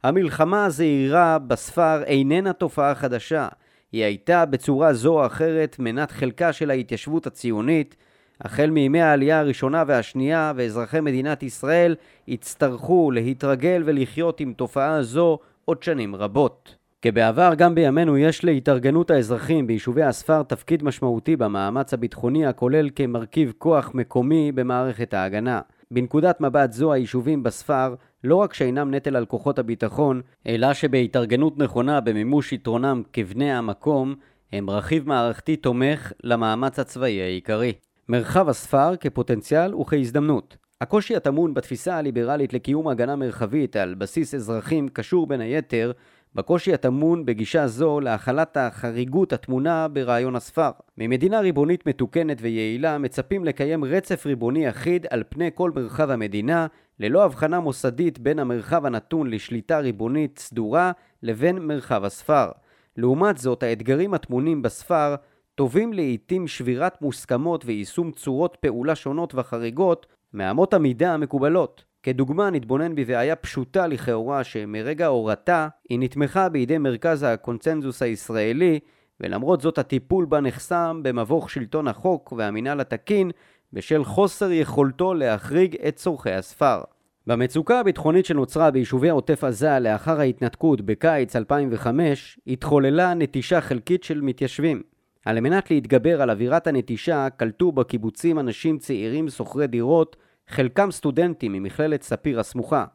המלחמה 0.04 0.66
הזהירה 0.66 1.40
בספר 1.40 2.04
איננה 2.04 2.54
תופעה 2.54 2.96
חדשה, 2.96 3.48
היא 3.92 4.04
הייתה 4.04 4.46
בצורה 4.46 4.94
זו 4.94 5.14
או 5.14 5.26
אחרת 5.26 5.76
מנת 5.80 6.12
חלקה 6.12 6.54
של 6.54 6.70
ההתיישבות 6.70 7.28
הציונית, 7.28 7.96
החל 8.42 8.70
מימי 8.70 9.02
העלייה 9.02 9.40
הראשונה 9.40 9.84
והשנייה, 9.88 10.54
ואזרחי 10.56 11.00
מדינת 11.00 11.44
ישראל 11.44 11.96
יצטרכו 12.28 13.12
להתרגל 13.12 13.84
ולחיות 13.86 14.40
עם 14.40 14.54
תופעה 14.54 15.04
זו 15.04 15.40
עוד 15.66 15.84
שנים 15.84 16.16
רבות. 16.16 16.83
כבעבר, 17.06 17.54
גם 17.58 17.76
בימינו 17.76 18.18
יש 18.18 18.44
להתארגנות 18.44 19.12
האזרחים 19.12 19.68
ביישובי 19.68 20.04
הספר 20.04 20.44
תפקיד 20.44 20.84
משמעותי 20.84 21.36
במאמץ 21.36 21.94
הביטחוני 21.94 22.46
הכולל 22.46 22.90
כמרכיב 22.96 23.54
כוח 23.58 23.92
מקומי 23.94 24.52
במערכת 24.52 25.14
ההגנה. 25.14 25.62
בנקודת 25.92 26.42
מבט 26.42 26.72
זו 26.72 26.94
היישובים 26.94 27.44
בספר 27.44 27.96
לא 28.24 28.36
רק 28.36 28.54
שאינם 28.54 28.94
נטל 28.94 29.16
על 29.16 29.26
כוחות 29.26 29.60
הביטחון, 29.60 30.22
אלא 30.48 30.74
שבהתארגנות 30.74 31.58
נכונה 31.58 32.02
במימוש 32.02 32.54
יתרונם 32.54 33.04
כבני 33.14 33.54
המקום, 33.54 34.16
הם 34.54 34.70
רכיב 34.70 35.08
מערכתי 35.08 35.56
תומך 35.56 36.12
למאמץ 36.24 36.80
הצבאי 36.80 37.22
העיקרי. 37.22 37.74
מרחב 38.10 38.50
הספר 38.50 38.96
כפוטנציאל 38.96 39.76
וכהזדמנות. 39.76 40.58
הקושי 40.82 41.16
הטמון 41.16 41.54
בתפיסה 41.54 41.98
הליברלית 41.98 42.54
לקיום 42.54 42.88
הגנה 42.88 43.16
מרחבית 43.16 43.76
על 43.76 43.94
בסיס 43.94 44.36
אזרחים 44.36 44.88
קשור 44.88 45.28
בין 45.28 45.42
היתר 45.42 45.92
בקושי 46.36 46.74
הטמון 46.74 47.26
בגישה 47.26 47.68
זו 47.68 48.00
להכלת 48.00 48.58
החריגות 48.58 49.34
הטמונה 49.34 49.88
ברעיון 49.88 50.36
הספר. 50.36 50.70
ממדינה 50.98 51.40
ריבונית 51.40 51.88
מתוקנת 51.88 52.38
ויעילה 52.42 52.98
מצפים 52.98 53.46
לקיים 53.46 53.84
רצף 53.84 54.26
ריבוני 54.26 54.70
אחיד 54.70 55.06
על 55.10 55.24
פני 55.30 55.50
כל 55.54 55.72
מרחב 55.76 56.10
המדינה, 56.10 56.68
ללא 57.00 57.24
הבחנה 57.24 57.60
מוסדית 57.60 58.20
בין 58.20 58.40
המרחב 58.40 58.86
הנתון 58.86 59.30
לשליטה 59.30 59.80
ריבונית 59.80 60.40
סדורה 60.40 60.92
לבין 61.24 61.60
מרחב 61.60 62.04
הספר. 62.04 62.52
לעומת 62.98 63.38
זאת, 63.38 63.64
האתגרים 63.64 64.14
הטמונים 64.14 64.62
בספר 64.62 65.16
טובים 65.56 65.94
לעיתים 65.94 66.48
שבירת 66.48 67.02
מוסכמות 67.02 67.66
ויישום 67.66 68.12
צורות 68.12 68.58
פעולה 68.60 68.96
שונות 68.96 69.36
וחריגות 69.36 70.08
מאמות 70.34 70.74
המידה 70.74 71.14
המקובלות. 71.14 71.93
כדוגמה 72.04 72.50
נתבונן 72.50 72.96
בבעיה 72.96 73.36
פשוטה 73.36 73.88
לכאורה 73.88 74.44
שמרגע 74.44 75.08
הורתה 75.08 75.68
היא 75.90 76.00
נתמכה 76.00 76.50
בידי 76.50 76.78
מרכז 76.78 77.24
הקונצנזוס 77.24 78.02
הישראלי 78.02 78.80
ולמרות 79.22 79.62
זאת 79.62 79.78
הטיפול 79.78 80.26
בה 80.26 80.40
נחסם 80.40 81.00
במבוך 81.04 81.50
שלטון 81.50 81.88
החוק 81.88 82.34
והמינהל 82.38 82.80
התקין 82.80 83.32
בשל 83.74 84.04
חוסר 84.04 84.52
יכולתו 84.52 85.14
להחריג 85.14 85.76
את 85.88 85.96
צורכי 85.96 86.32
הספר. 86.32 86.82
במצוקה 87.28 87.80
הביטחונית 87.80 88.26
שנוצרה 88.26 88.72
ביישובי 88.72 89.10
עוטף 89.10 89.44
עזה 89.44 89.80
לאחר 89.80 90.20
ההתנתקות 90.20 90.82
בקיץ 90.82 91.36
2005 91.36 92.40
התחוללה 92.48 93.14
נטישה 93.14 93.62
חלקית 93.62 94.04
של 94.04 94.22
מתיישבים. 94.22 94.82
על 95.26 95.40
מנת 95.40 95.72
להתגבר 95.72 96.22
על 96.22 96.30
אווירת 96.30 96.68
הנטישה 96.68 97.28
קלטו 97.30 97.72
בקיבוצים 97.72 98.40
אנשים 98.40 98.78
צעירים 98.78 99.30
שוכרי 99.30 99.68
דירות 99.68 100.16
חלקם 100.54 100.92
סטודנטים 100.92 101.54
ממכללת 101.54 102.04
ספיר 102.04 102.40
הסמוכה. 102.40 102.86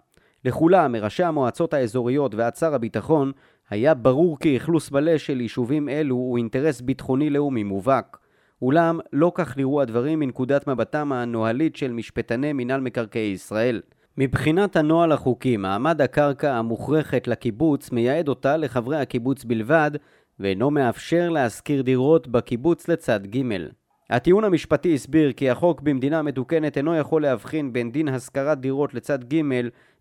לכולם, 0.45 0.93
מראשי 0.93 1.23
המועצות 1.23 1.75
האזוריות 1.75 2.35
ועד 2.35 2.57
שר 2.57 2.75
הביטחון, 2.75 3.33
היה 3.71 3.95
ברור 3.95 4.39
כי 4.39 4.57
אכלוס 4.57 4.91
מלא 4.91 5.19
של 5.19 5.41
יישובים 5.41 5.89
אלו 5.89 6.15
הוא 6.15 6.39
אינטרס 6.39 6.81
ביטחוני 6.81 7.31
לאומי 7.31 7.63
מובהק. 7.63 8.19
אולם 8.63 8.99
לא 9.13 9.33
כך 9.35 9.57
נראו 9.57 9.83
הדברים 9.83 10.19
מנקודת 10.19 10.67
מבטם 10.67 11.13
הנוהלית 11.13 11.77
של 11.77 11.93
משפטני 11.93 12.53
מינהל 12.53 12.81
מקרקעי 12.81 13.33
ישראל. 13.33 13.81
מבחינת 14.19 14.77
הנוהל 14.77 15.13
החוקי, 15.13 15.57
מעמד 15.57 16.01
הקרקע 16.01 16.55
המוכרחת 16.55 17.29
לקיבוץ 17.29 17.93
מייעד 17.93 18.29
אותה 18.29 18.57
לחברי 18.57 18.97
הקיבוץ 18.97 19.45
בלבד, 19.45 19.91
ואינו 20.41 20.71
מאפשר 20.71 21.29
להשכיר 21.29 21.83
דירות 21.83 22.29
בקיבוץ 22.29 22.89
לצד 22.89 23.27
ג'. 23.27 23.43
הטיעון 24.11 24.45
המשפטי 24.45 24.95
הסביר 24.95 25.33
כי 25.33 25.51
החוק 25.51 25.81
במדינה 25.81 26.23
מתוקנת 26.23 26.77
אינו 26.77 26.97
יכול 26.97 27.23
להבחין 27.23 27.73
בין 27.73 27.93
דין 27.93 28.09
השכרת 28.09 28.61
דירות 28.61 28.95
לצד 28.95 29.35
ג' 29.35 29.43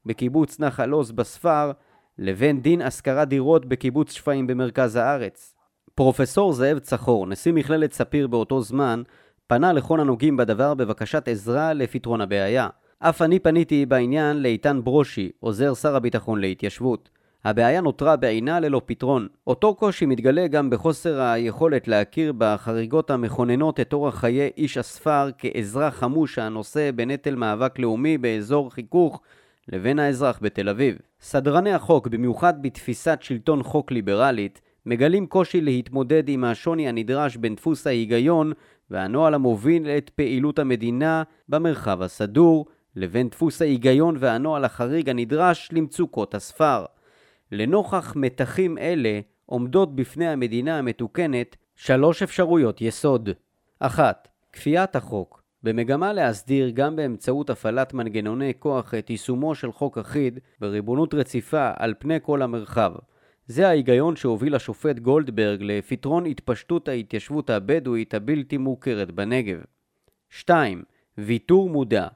בקיבוץ 0.06 0.60
נחל 0.60 0.92
עוז 0.92 1.12
בספר 1.12 1.72
לבין 2.18 2.62
דין 2.62 2.82
השכרת 2.82 3.28
דירות 3.28 3.66
בקיבוץ 3.66 4.12
שפיים 4.12 4.48
במרכז 4.48 4.96
הארץ. 4.96 5.56
פרופסור 5.96 6.54
זאב 6.54 6.80
צחור, 6.80 7.28
נשיא 7.28 7.54
מכללת 7.54 7.94
ספיר 7.94 8.28
באותו 8.28 8.62
זמן, 8.62 9.04
פנה 9.48 9.74
לכל 9.74 10.00
הנוגעים 10.00 10.38
בדבר 10.38 10.74
בבקשת 10.74 11.28
עזרה 11.28 11.74
לפתרון 11.74 12.22
הבעיה. 12.22 12.68
אף 13.00 13.22
אני 13.22 13.40
פניתי 13.40 13.86
בעניין 13.86 14.42
לאיתן 14.42 14.82
ברושי, 14.84 15.32
עוזר 15.40 15.74
שר 15.74 15.96
הביטחון 15.96 16.40
להתיישבות. 16.40 17.10
הבעיה 17.46 17.82
נותרה 17.82 18.16
בעינה 18.16 18.60
ללא 18.60 18.82
פתרון. 18.86 19.28
אותו 19.48 19.76
קושי 19.76 20.06
מתגלה 20.06 20.48
גם 20.48 20.70
בחוסר 20.70 21.22
היכולת 21.22 21.88
להכיר 21.88 22.34
בחריגות 22.38 23.12
המכוננות 23.12 23.80
את 23.80 23.94
אורח 23.94 24.16
חיי 24.16 24.50
איש 24.58 24.78
הספר 24.78 25.30
כאזרח 25.38 25.96
חמוש 25.96 26.40
הנושא 26.40 26.92
בנטל 26.92 27.36
מאבק 27.36 27.80
לאומי 27.80 28.18
באזור 28.18 28.72
חיכוך 28.72 29.22
לבין 29.68 30.00
האזרח 30.00 30.40
בתל 30.42 30.70
אביב. 30.70 30.98
סדרני 31.22 31.74
החוק, 31.74 32.08
במיוחד 32.08 32.62
בתפיסת 32.62 33.18
שלטון 33.22 33.64
חוק 33.64 33.92
ליברלית, 33.92 34.62
מגלים 34.86 35.28
קושי 35.28 35.62
להתמודד 35.62 36.30
עם 36.30 36.44
השוני 36.44 36.90
הנדרש 36.90 37.38
בין 37.38 37.56
דפוס 37.56 37.88
ההיגיון 37.88 38.52
והנוהל 38.90 39.34
המוביל 39.34 39.88
את 39.88 40.10
פעילות 40.10 40.60
המדינה 40.60 41.24
במרחב 41.50 42.02
הסדור, 42.02 42.66
לבין 42.96 43.30
דפוס 43.30 43.62
ההיגיון 43.62 44.16
והנוהל 44.20 44.66
החריג 44.66 45.10
הנדרש 45.10 45.70
למצוקות 45.72 46.36
הספר. 46.36 46.86
לנוכח 47.52 48.14
מתחים 48.16 48.78
אלה 48.78 49.20
עומדות 49.46 49.96
בפני 49.96 50.28
המדינה 50.28 50.78
המתוקנת 50.78 51.56
שלוש 51.76 52.24
אפשרויות 52.24 52.82
יסוד. 52.82 53.30
אחת, 53.80 54.28
כפיית 54.54 54.96
החוק, 54.96 55.44
במגמה 55.64 56.14
להסדיר 56.14 56.70
גם 56.70 56.96
באמצעות 56.96 57.50
הפעלת 57.50 57.94
מנגנוני 57.94 58.54
כוח 58.60 58.94
את 58.94 59.10
יישומו 59.10 59.56
של 59.56 59.72
חוק 59.72 59.98
אחיד 59.98 60.40
בריבונות 60.60 61.14
רציפה 61.14 61.72
על 61.76 61.94
פני 62.00 62.18
כל 62.22 62.42
המרחב. 62.42 62.94
זה 63.48 63.68
ההיגיון 63.68 64.16
שהוביל 64.16 64.56
השופט 64.56 65.00
גולדברג 65.00 65.60
לפתרון 65.62 66.26
התפשטות 66.26 66.88
ההתיישבות 66.88 67.50
הבדואית 67.50 68.14
הבלתי 68.14 68.58
מוכרת 68.58 69.12
בנגב. 69.12 69.58
2. 70.30 70.84
ויתור 71.18 71.70
מודע 71.70 72.08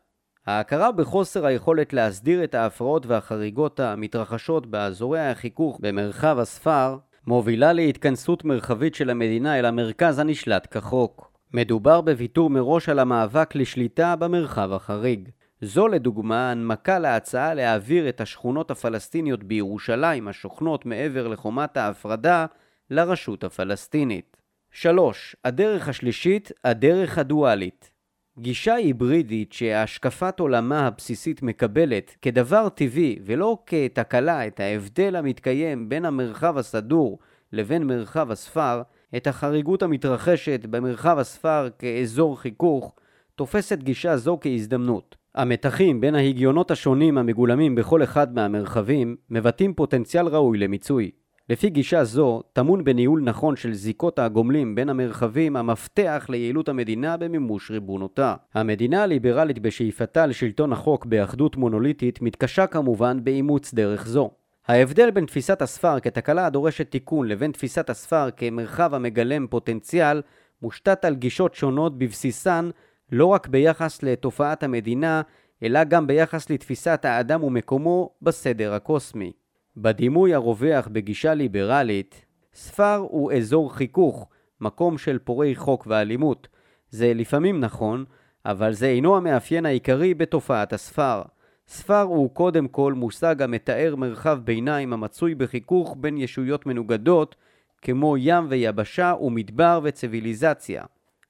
ההכרה 0.48 0.92
בחוסר 0.92 1.46
היכולת 1.46 1.94
להסדיר 1.94 2.44
את 2.44 2.56
ההפרעות 2.56 3.06
והחריגות 3.06 3.80
המתרחשות 3.80 4.68
באזורי 4.68 5.20
החיכוך 5.20 5.80
במרחב 5.82 6.40
הספר 6.40 6.98
מובילה 7.28 7.74
להתכנסות 7.74 8.46
מרחבית 8.46 8.96
של 8.96 9.10
המדינה 9.10 9.60
אל 9.60 9.66
המרכז 9.66 10.20
הנשלט 10.20 10.68
כחוק. 10.72 11.32
מדובר 11.54 12.02
בוויתור 12.02 12.50
מראש 12.50 12.90
על 12.90 13.00
המאבק 13.00 13.56
לשליטה 13.56 14.16
במרחב 14.16 14.74
החריג. 14.74 15.30
זו 15.62 15.88
לדוגמה 15.88 16.52
הנמקה 16.52 17.00
להצעה 17.00 17.54
להעביר 17.54 18.10
את 18.10 18.22
השכונות 18.22 18.72
הפלסטיניות 18.72 19.44
בירושלים 19.44 20.28
השוכנות 20.28 20.86
מעבר 20.86 21.28
לחומת 21.28 21.78
ההפרדה 21.78 22.46
לרשות 22.90 23.44
הפלסטינית. 23.44 24.38
3. 24.72 25.36
הדרך 25.46 25.88
השלישית, 25.88 26.52
הדרך 26.64 27.18
הדואלית. 27.18 27.92
גישה 28.40 28.76
היברידית 28.76 29.54
שהשקפת 29.54 30.40
עולמה 30.40 30.88
הבסיסית 30.88 31.44
מקבלת 31.44 32.16
כדבר 32.22 32.70
טבעי 32.70 33.20
ולא 33.26 33.58
כתקלה 33.66 34.48
את 34.48 34.60
ההבדל 34.60 35.16
המתקיים 35.16 35.90
בין 35.90 36.06
המרחב 36.06 36.58
הסדור 36.58 37.20
לבין 37.54 37.84
מרחב 37.84 38.32
הספר, 38.32 38.82
את 39.18 39.28
החריגות 39.28 39.84
המתרחשת 39.84 40.66
במרחב 40.70 41.18
הספר 41.18 41.70
כאזור 41.80 42.40
חיכוך, 42.40 42.96
תופסת 43.36 43.78
גישה 43.78 44.18
זו 44.18 44.38
כהזדמנות. 44.42 45.16
המתחים 45.36 46.02
בין 46.02 46.16
ההגיונות 46.16 46.72
השונים 46.72 47.18
המגולמים 47.18 47.76
בכל 47.76 48.04
אחד 48.04 48.36
מהמרחבים 48.36 49.16
מבטאים 49.30 49.74
פוטנציאל 49.74 50.28
ראוי 50.28 50.58
למיצוי. 50.58 51.12
לפי 51.50 51.70
גישה 51.70 52.04
זו, 52.04 52.42
טמון 52.54 52.84
בניהול 52.84 53.22
נכון 53.22 53.56
של 53.56 53.74
זיקות 53.74 54.20
הגומלים 54.20 54.76
בין 54.76 54.90
המרחבים 54.90 55.56
המפתח 55.56 56.26
ליעילות 56.30 56.70
המדינה 56.70 57.18
במימוש 57.18 57.72
ריבונותה. 57.72 58.36
המדינה 58.54 59.04
הליברלית 59.04 59.60
בשאיפתה 59.60 60.26
לשלטון 60.26 60.74
החוק 60.74 61.06
באחדות 61.06 61.56
מונוליטית 61.56 62.22
מתקשה 62.22 62.68
כמובן 62.68 63.24
באימוץ 63.24 63.74
דרך 63.74 64.08
זו. 64.08 64.32
ההבדל 64.68 65.12
בין 65.12 65.26
תפיסת 65.26 65.62
הספר 65.62 66.00
כתקלה 66.00 66.46
הדורשת 66.46 66.92
תיקון 66.92 67.28
לבין 67.28 67.52
תפיסת 67.52 67.90
הספר 67.90 68.32
כמרחב 68.38 68.94
המגלם 68.94 69.48
פוטנציאל 69.48 70.22
מושתת 70.62 71.06
על 71.06 71.16
גישות 71.16 71.56
שונות 71.56 71.98
בבסיסן 71.98 72.70
לא 73.12 73.26
רק 73.26 73.48
ביחס 73.48 74.04
לתופעת 74.04 74.64
המדינה, 74.64 75.22
אלא 75.64 75.84
גם 75.84 76.08
ביחס 76.08 76.50
לתפיסת 76.50 77.06
האדם 77.06 77.44
ומקומו 77.44 78.10
בסדר 78.22 78.74
הקוסמי. 78.74 79.32
בדימוי 79.78 80.34
הרווח 80.34 80.88
בגישה 80.88 81.34
ליברלית, 81.34 82.26
ספר 82.54 82.96
הוא 82.96 83.34
אזור 83.34 83.76
חיכוך, 83.76 84.28
מקום 84.62 84.98
של 84.98 85.20
פורעי 85.20 85.56
חוק 85.56 85.88
ואלימות. 85.88 86.48
זה 86.90 87.14
לפעמים 87.16 87.60
נכון, 87.60 88.06
אבל 88.46 88.74
זה 88.74 88.88
אינו 88.88 89.18
המאפיין 89.18 89.66
העיקרי 89.66 90.14
בתופעת 90.14 90.74
הספר. 90.74 91.22
ספר 91.68 92.02
הוא 92.02 92.30
קודם 92.30 92.68
כל 92.68 92.94
מושג 92.94 93.42
המתאר 93.42 93.96
מרחב 93.98 94.40
ביניים 94.44 94.94
המצוי 94.94 95.36
בחיכוך 95.36 95.96
בין 96.00 96.18
ישויות 96.18 96.66
מנוגדות, 96.66 97.36
כמו 97.82 98.18
ים 98.18 98.46
ויבשה 98.50 99.14
ומדבר 99.22 99.80
וציוויליזציה. 99.84 100.84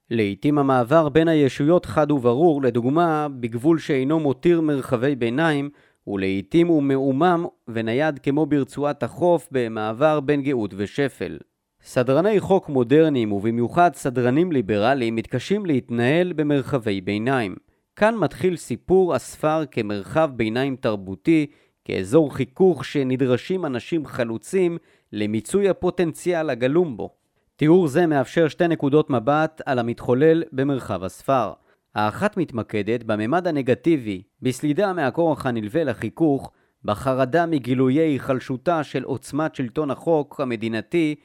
לעתים 0.09 0.57
המעבר 0.57 1.09
בין 1.09 1.27
הישויות 1.27 1.85
חד 1.85 2.11
וברור, 2.11 2.61
לדוגמה, 2.61 3.27
בגבול 3.39 3.79
שאינו 3.79 4.19
מותיר 4.19 4.61
מרחבי 4.61 5.15
ביניים, 5.15 5.69
ולעיתים 6.07 6.67
הוא 6.67 6.83
מעומם 6.83 7.45
ונייד 7.67 8.19
כמו 8.19 8.45
ברצועת 8.45 9.03
החוף 9.03 9.47
במעבר 9.51 10.19
בין 10.19 10.41
גאות 10.41 10.73
ושפל. 10.77 11.37
סדרני 11.83 12.39
חוק 12.39 12.69
מודרניים 12.69 13.31
ובמיוחד 13.31 13.91
סדרנים 13.95 14.51
ליברליים 14.51 15.15
מתקשים 15.15 15.65
להתנהל 15.65 16.33
במרחבי 16.33 17.01
ביניים. 17.01 17.55
כאן 17.95 18.15
מתחיל 18.15 18.55
סיפור 18.55 19.15
הספר 19.15 19.63
כמרחב 19.71 20.29
ביניים 20.35 20.75
תרבותי, 20.75 21.45
כאזור 21.85 22.35
חיכוך 22.35 22.85
שנדרשים 22.85 23.65
אנשים 23.65 24.05
חלוצים 24.05 24.77
למיצוי 25.11 25.69
הפוטנציאל 25.69 26.49
הגלום 26.49 26.97
בו. 26.97 27.09
תיאור 27.55 27.87
זה 27.87 28.07
מאפשר 28.07 28.47
שתי 28.47 28.67
נקודות 28.67 29.09
מבט 29.09 29.61
על 29.65 29.79
המתחולל 29.79 30.43
במרחב 30.51 31.03
הספר. 31.03 31.51
האחת 31.95 32.37
מתמקדת 32.37 33.03
בממד 33.03 33.47
הנגטיבי, 33.47 34.21
בסלידה 34.41 34.93
מהכורח 34.93 35.45
הנלווה 35.45 35.83
לחיכוך, 35.83 36.51
בחרדה 36.85 37.45
מגילויי 37.45 37.99
היחלשותה 37.99 38.83
של 38.83 39.03
עוצמת 39.03 39.55
שלטון 39.55 39.91
החוק 39.91 40.41
המדינתי, 40.41 41.15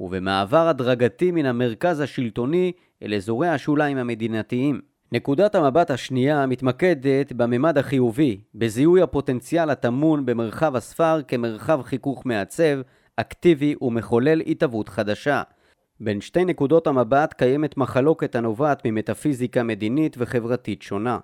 ובמעבר 0.00 0.68
הדרגתי 0.68 1.30
מן 1.30 1.46
המרכז 1.46 2.00
השלטוני 2.00 2.72
אל 3.02 3.14
אזורי 3.14 3.48
השוליים 3.48 3.98
המדינתיים. 3.98 4.80
נקודת 5.12 5.54
המבט 5.54 5.90
השנייה 5.90 6.46
מתמקדת 6.46 7.32
בממד 7.32 7.78
החיובי, 7.78 8.40
בזיהוי 8.54 9.02
הפוטנציאל 9.02 9.70
הטמון 9.70 10.26
במרחב 10.26 10.76
הספר 10.76 11.22
כמרחב 11.22 11.82
חיכוך 11.82 12.26
מעצב, 12.26 12.80
אקטיבי 13.16 13.74
ומחולל 13.80 14.40
התהוות 14.40 14.88
חדשה. 14.88 15.42
בין 16.04 16.20
שתי 16.20 16.44
נקודות 16.44 16.86
המבט 16.86 17.32
קיימת 17.32 17.76
מחלוקת 17.76 18.34
הנובעת 18.34 18.82
ממטאפיזיקה 18.84 19.62
מדינית 19.62 20.16
וחברתית 20.18 20.82
שונה. 20.82 21.18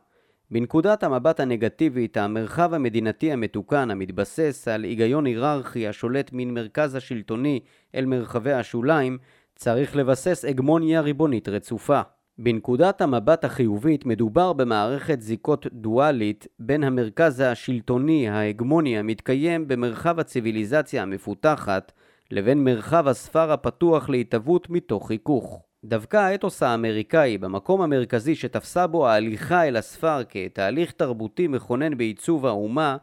בנקודת 0.51 1.03
המבט 1.03 1.41
הנגטיבית, 1.41 2.17
המרחב 2.17 2.75
המדינתי 2.75 3.33
המתוקן 3.33 3.91
המתבסס 3.91 4.69
על 4.69 4.85
היגיון 4.85 5.27
היררכי 5.27 5.89
השולט 5.89 6.31
מן 6.33 6.55
מרכז 6.55 6.95
השלטוני 6.95 7.61
אל 7.95 8.07
מרחבי 8.07 8.53
השוליים, 8.53 9.19
צריך 9.57 9.97
לבסס 9.97 10.45
הגמוניה 10.49 11.01
ריבונית 11.01 11.49
רצופה. 11.49 12.01
בנקודת 12.39 13.01
המבט 13.01 13.45
החיובית 13.45 14.07
מדובר 14.07 14.53
במערכת 14.53 15.21
זיקות 15.21 15.67
דואלית 15.73 16.47
בין 16.59 16.85
המרכז 16.85 17.41
השלטוני 17.41 18.29
ההגמוני 18.29 18.99
המתקיים 18.99 19.69
במרחב 19.69 20.21
הציוויליזציה 20.21 21.03
המפותחת 21.03 21.93
לבין 22.31 22.65
מרחב 22.65 23.09
הספר 23.09 23.53
הפתוח 23.53 24.09
להתהוות 24.09 24.71
מתוך 24.71 25.09
חיכוך. 25.09 25.63
דווקא 25.85 26.17
האתוס 26.17 26.63
האמריקאי, 26.63 27.39
במקום 27.39 27.81
המרכזי 27.81 28.35
שתפסה 28.35 28.87
בו 28.87 29.09
ההליכה 29.09 29.69
אל 29.69 29.77
הספר 29.77 30.23
כתהליך 30.29 30.93
תרבותי 30.93 31.49
מכונן 31.49 31.97
בעיצוב 31.97 32.47
האומה, 32.47 32.97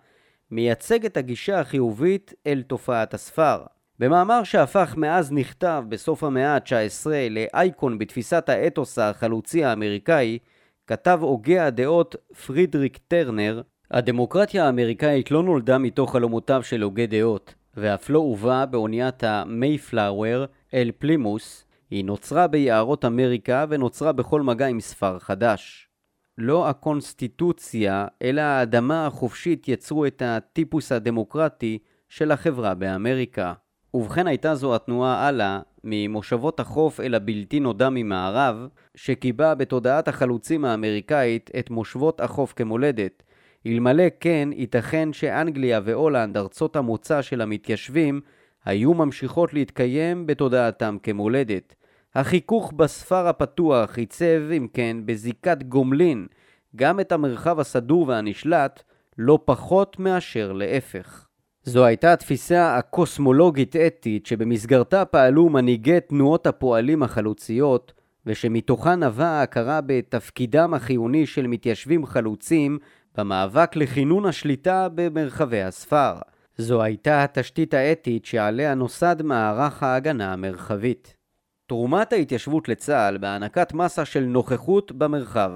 מייצג 0.52 1.06
את 1.06 1.18
הגישה 1.18 1.60
החיובית 1.60 2.34
אל 2.48 2.64
תופעת 2.68 3.14
הספר. 3.14 3.64
במאמר 4.00 4.44
שהפך 4.44 4.94
מאז 4.98 5.32
נכתב 5.32 5.84
בסוף 5.90 6.24
המאה 6.24 6.56
ה-19 6.56 7.08
לאייקון 7.30 7.98
בתפיסת 7.98 8.50
האתוס 8.50 9.00
החלוצי 9.00 9.64
האמריקאי, 9.64 10.38
כתב 10.88 11.20
הוגה 11.22 11.66
הדעות 11.66 12.16
פרידריק 12.46 12.98
טרנר, 13.08 13.62
הדמוקרטיה 13.92 14.66
האמריקאית 14.66 15.32
לא 15.32 15.44
נולדה 15.44 15.78
מתוך 15.78 16.12
חלומותיו 16.12 16.64
של 16.64 16.82
הוגה 16.82 17.06
דעות, 17.06 17.54
ואף 17.78 18.10
לא 18.10 18.20
הובאה 18.20 18.66
באוניית 18.66 19.24
המייפלאוור 19.24 20.46
אל 20.74 20.92
פלימוס, 20.98 21.66
היא 21.90 22.06
נוצרה 22.06 22.48
ביערות 22.48 23.06
אמריקה 23.06 23.66
ונוצרה 23.70 24.12
בכל 24.12 24.42
מגע 24.42 24.68
עם 24.68 24.80
ספר 24.80 25.20
חדש. 25.20 25.90
לא 26.38 26.70
הקונסטיטוציה, 26.70 28.08
אלא 28.22 28.42
האדמה 28.42 29.08
החופשית 29.08 29.68
יצרו 29.68 30.06
את 30.06 30.22
הטיפוס 30.26 30.92
הדמוקרטי 30.92 31.80
של 32.10 32.32
החברה 32.32 32.74
באמריקה. 32.74 33.54
ובכן 33.94 34.28
הייתה 34.28 34.56
זו 34.56 34.76
התנועה 34.76 35.28
הלאה, 35.28 35.60
ממושבות 35.84 36.60
החוף 36.60 37.00
אל 37.00 37.16
הבלתי 37.16 37.60
נודע 37.60 37.90
ממערב, 37.90 38.68
שקיבע 38.96 39.54
בתודעת 39.54 40.08
החלוצים 40.08 40.66
האמריקאית 40.66 41.50
את 41.60 41.70
מושבות 41.70 42.22
החוף 42.22 42.54
כמולדת, 42.56 43.24
אלמלא 43.68 44.04
כן, 44.20 44.50
ייתכן 44.52 45.14
שאנגליה 45.14 45.80
והולנד, 45.84 46.38
ארצות 46.38 46.76
המוצא 46.76 47.22
של 47.22 47.42
המתיישבים, 47.42 48.22
היו 48.66 48.94
ממשיכות 48.94 49.54
להתקיים 49.54 50.28
בתודעתם 50.28 50.98
כמולדת. 51.04 51.76
החיכוך 52.16 52.74
בספר 52.76 53.28
הפתוח 53.28 53.98
עיצב, 53.98 54.42
אם 54.58 54.68
כן, 54.74 54.98
בזיקת 55.06 55.64
גומלין, 55.64 56.28
גם 56.76 57.00
את 57.00 57.12
המרחב 57.12 57.60
הסדור 57.60 58.08
והנשלט, 58.08 58.84
לא 59.18 59.40
פחות 59.46 60.00
מאשר 60.00 60.52
להפך. 60.52 61.28
זו 61.64 61.86
הייתה 61.86 62.14
התפיסה 62.14 62.78
הקוסמולוגית-אתית 62.78 64.26
שבמסגרתה 64.26 65.06
פעלו 65.06 65.50
מנהיגי 65.50 66.00
תנועות 66.00 66.48
הפועלים 66.48 67.04
החלוציות, 67.04 67.94
ושמתוכה 68.26 68.96
נבעה 68.96 69.40
ההכרה 69.40 69.80
בתפקידם 69.86 70.74
החיוני 70.74 71.26
של 71.26 71.48
מתיישבים 71.48 72.06
חלוצים 72.06 72.80
במאבק 73.18 73.76
לכינון 73.76 74.26
השליטה 74.26 74.88
במרחבי 74.96 75.62
הספר. 75.62 76.14
זו 76.58 76.82
הייתה 76.82 77.24
התשתית 77.24 77.74
האתית 77.74 78.26
שעליה 78.26 78.76
נוסד 78.76 79.22
מערך 79.22 79.84
ההגנה 79.84 80.34
המרחבית. 80.34 81.16
תרומת 81.68 82.14
ההתיישבות 82.14 82.70
לצה"ל 82.70 83.18
בהענקת 83.18 83.74
מסה 83.74 84.06
של 84.06 84.24
נוכחות 84.24 84.92
במרחב. 84.92 85.52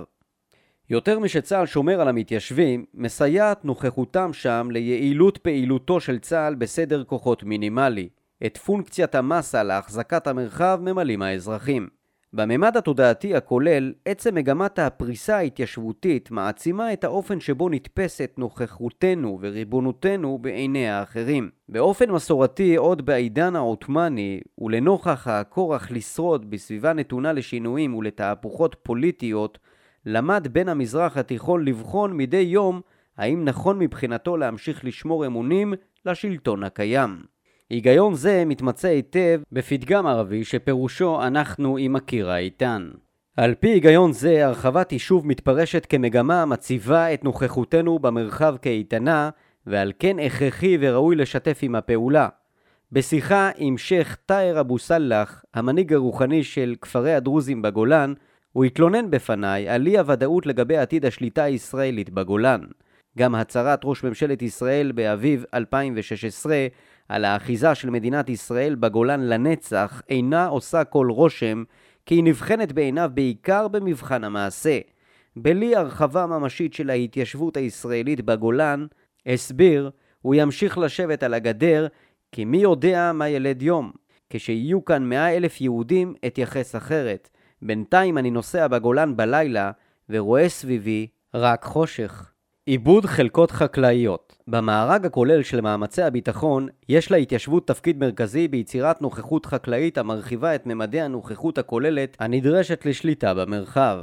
יותר 0.89 1.19
משצה"ל 1.19 1.65
שומר 1.65 2.01
על 2.01 2.07
המתיישבים, 2.07 2.85
מסייעת 2.93 3.65
נוכחותם 3.65 4.33
שם 4.33 4.67
ליעילות 4.71 5.37
פעילותו 5.37 5.99
של 5.99 6.19
צה"ל 6.19 6.55
בסדר 6.55 7.03
כוחות 7.03 7.43
מינימלי. 7.43 8.09
את 8.45 8.57
פונקציית 8.57 9.15
המסה 9.15 9.63
להחזקת 9.63 10.27
המרחב 10.27 10.79
ממלאים 10.81 11.21
האזרחים. 11.21 11.98
בממד 12.33 12.77
התודעתי 12.77 13.35
הכולל, 13.35 13.93
עצם 14.05 14.35
מגמת 14.35 14.79
הפריסה 14.79 15.37
ההתיישבותית 15.37 16.31
מעצימה 16.31 16.93
את 16.93 17.03
האופן 17.03 17.39
שבו 17.39 17.69
נתפסת 17.69 18.31
נוכחותנו 18.37 19.39
וריבונותנו 19.41 20.37
בעיני 20.37 20.89
האחרים. 20.89 21.49
באופן 21.69 22.11
מסורתי, 22.11 22.75
עוד 22.75 23.05
בעידן 23.05 23.55
העות'מאני, 23.55 24.39
ולנוכח 24.57 25.27
הכורח 25.27 25.91
לשרוד 25.91 26.49
בסביבה 26.49 26.93
נתונה 26.93 27.33
לשינויים 27.33 27.95
ולתהפוכות 27.95 28.75
פוליטיות, 28.83 29.59
למד 30.05 30.47
בן 30.51 30.69
המזרח 30.69 31.17
התיכון 31.17 31.65
לבחון 31.65 32.17
מדי 32.17 32.37
יום 32.37 32.81
האם 33.17 33.45
נכון 33.45 33.79
מבחינתו 33.79 34.37
להמשיך 34.37 34.85
לשמור 34.85 35.25
אמונים 35.25 35.73
לשלטון 36.05 36.63
הקיים. 36.63 37.38
היגיון 37.69 38.13
זה 38.13 38.43
מתמצא 38.45 38.87
היטב 38.87 39.41
בפתגם 39.51 40.07
ערבי 40.07 40.43
שפירושו 40.43 41.23
אנחנו 41.23 41.77
עם 41.77 41.95
הקיר 41.95 42.29
האיתן. 42.29 42.89
על 43.37 43.55
פי 43.55 43.67
היגיון 43.67 44.13
זה, 44.13 44.45
הרחבת 44.45 44.91
יישוב 44.91 45.27
מתפרשת 45.27 45.85
כמגמה 45.89 46.41
המציבה 46.41 47.13
את 47.13 47.23
נוכחותנו 47.23 47.99
במרחב 47.99 48.55
כאיתנה, 48.61 49.29
ועל 49.67 49.91
כן 49.99 50.19
הכרחי 50.19 50.77
וראוי 50.81 51.15
לשתף 51.15 51.59
עם 51.61 51.75
הפעולה. 51.75 52.29
בשיחה 52.91 53.49
עם 53.57 53.77
שייח' 53.77 54.15
טאהר 54.25 54.59
אבו 54.59 54.79
סאלח, 54.79 55.43
המנהיג 55.53 55.93
הרוחני 55.93 56.43
של 56.43 56.75
כפרי 56.81 57.13
הדרוזים 57.13 57.61
בגולן, 57.61 58.13
הוא 58.53 58.65
התלונן 58.65 59.11
בפניי 59.11 59.69
על 59.69 59.87
אי 59.87 59.97
הוודאות 59.97 60.45
לגבי 60.45 60.77
עתיד 60.77 61.05
השליטה 61.05 61.43
הישראלית 61.43 62.09
בגולן. 62.09 62.61
גם 63.17 63.35
הצהרת 63.35 63.81
ראש 63.83 64.03
ממשלת 64.03 64.41
ישראל 64.41 64.91
באביב 64.91 65.45
2016 65.53 66.67
על 67.09 67.25
האחיזה 67.25 67.75
של 67.75 67.89
מדינת 67.89 68.29
ישראל 68.29 68.75
בגולן 68.75 69.21
לנצח 69.21 70.01
אינה 70.09 70.47
עושה 70.47 70.83
כל 70.83 71.07
רושם, 71.11 71.63
כי 72.05 72.15
היא 72.15 72.23
נבחנת 72.23 72.71
בעיניו 72.71 73.11
בעיקר 73.13 73.67
במבחן 73.67 74.23
המעשה. 74.23 74.79
בלי 75.35 75.75
הרחבה 75.75 76.25
ממשית 76.25 76.73
של 76.73 76.89
ההתיישבות 76.89 77.57
הישראלית 77.57 78.21
בגולן, 78.21 78.85
הסביר, 79.25 79.91
הוא 80.21 80.35
ימשיך 80.35 80.77
לשבת 80.77 81.23
על 81.23 81.33
הגדר, 81.33 81.87
כי 82.31 82.45
מי 82.45 82.57
יודע 82.57 83.11
מה 83.13 83.29
ילד 83.29 83.61
יום. 83.61 83.91
כשיהיו 84.29 84.85
כאן 84.85 85.09
מאה 85.09 85.37
אלף 85.37 85.61
יהודים, 85.61 86.13
אתייחס 86.27 86.75
אחרת. 86.75 87.29
בינתיים 87.61 88.17
אני 88.17 88.31
נוסע 88.31 88.67
בגולן 88.67 89.17
בלילה, 89.17 89.71
ורואה 90.09 90.49
סביבי 90.49 91.07
רק 91.33 91.63
חושך. 91.63 92.31
עיבוד 92.65 93.05
חלקות 93.05 93.51
חקלאיות 93.51 94.37
במארג 94.47 95.05
הכולל 95.05 95.43
של 95.43 95.61
מאמצי 95.61 96.01
הביטחון, 96.01 96.67
יש 96.89 97.11
להתיישבות 97.11 97.67
תפקיד 97.67 97.99
מרכזי 97.99 98.47
ביצירת 98.47 99.01
נוכחות 99.01 99.45
חקלאית 99.45 99.97
המרחיבה 99.97 100.55
את 100.55 100.65
ממדי 100.65 101.01
הנוכחות 101.01 101.57
הכוללת 101.57 102.17
הנדרשת 102.19 102.85
לשליטה 102.85 103.33
במרחב. 103.33 103.99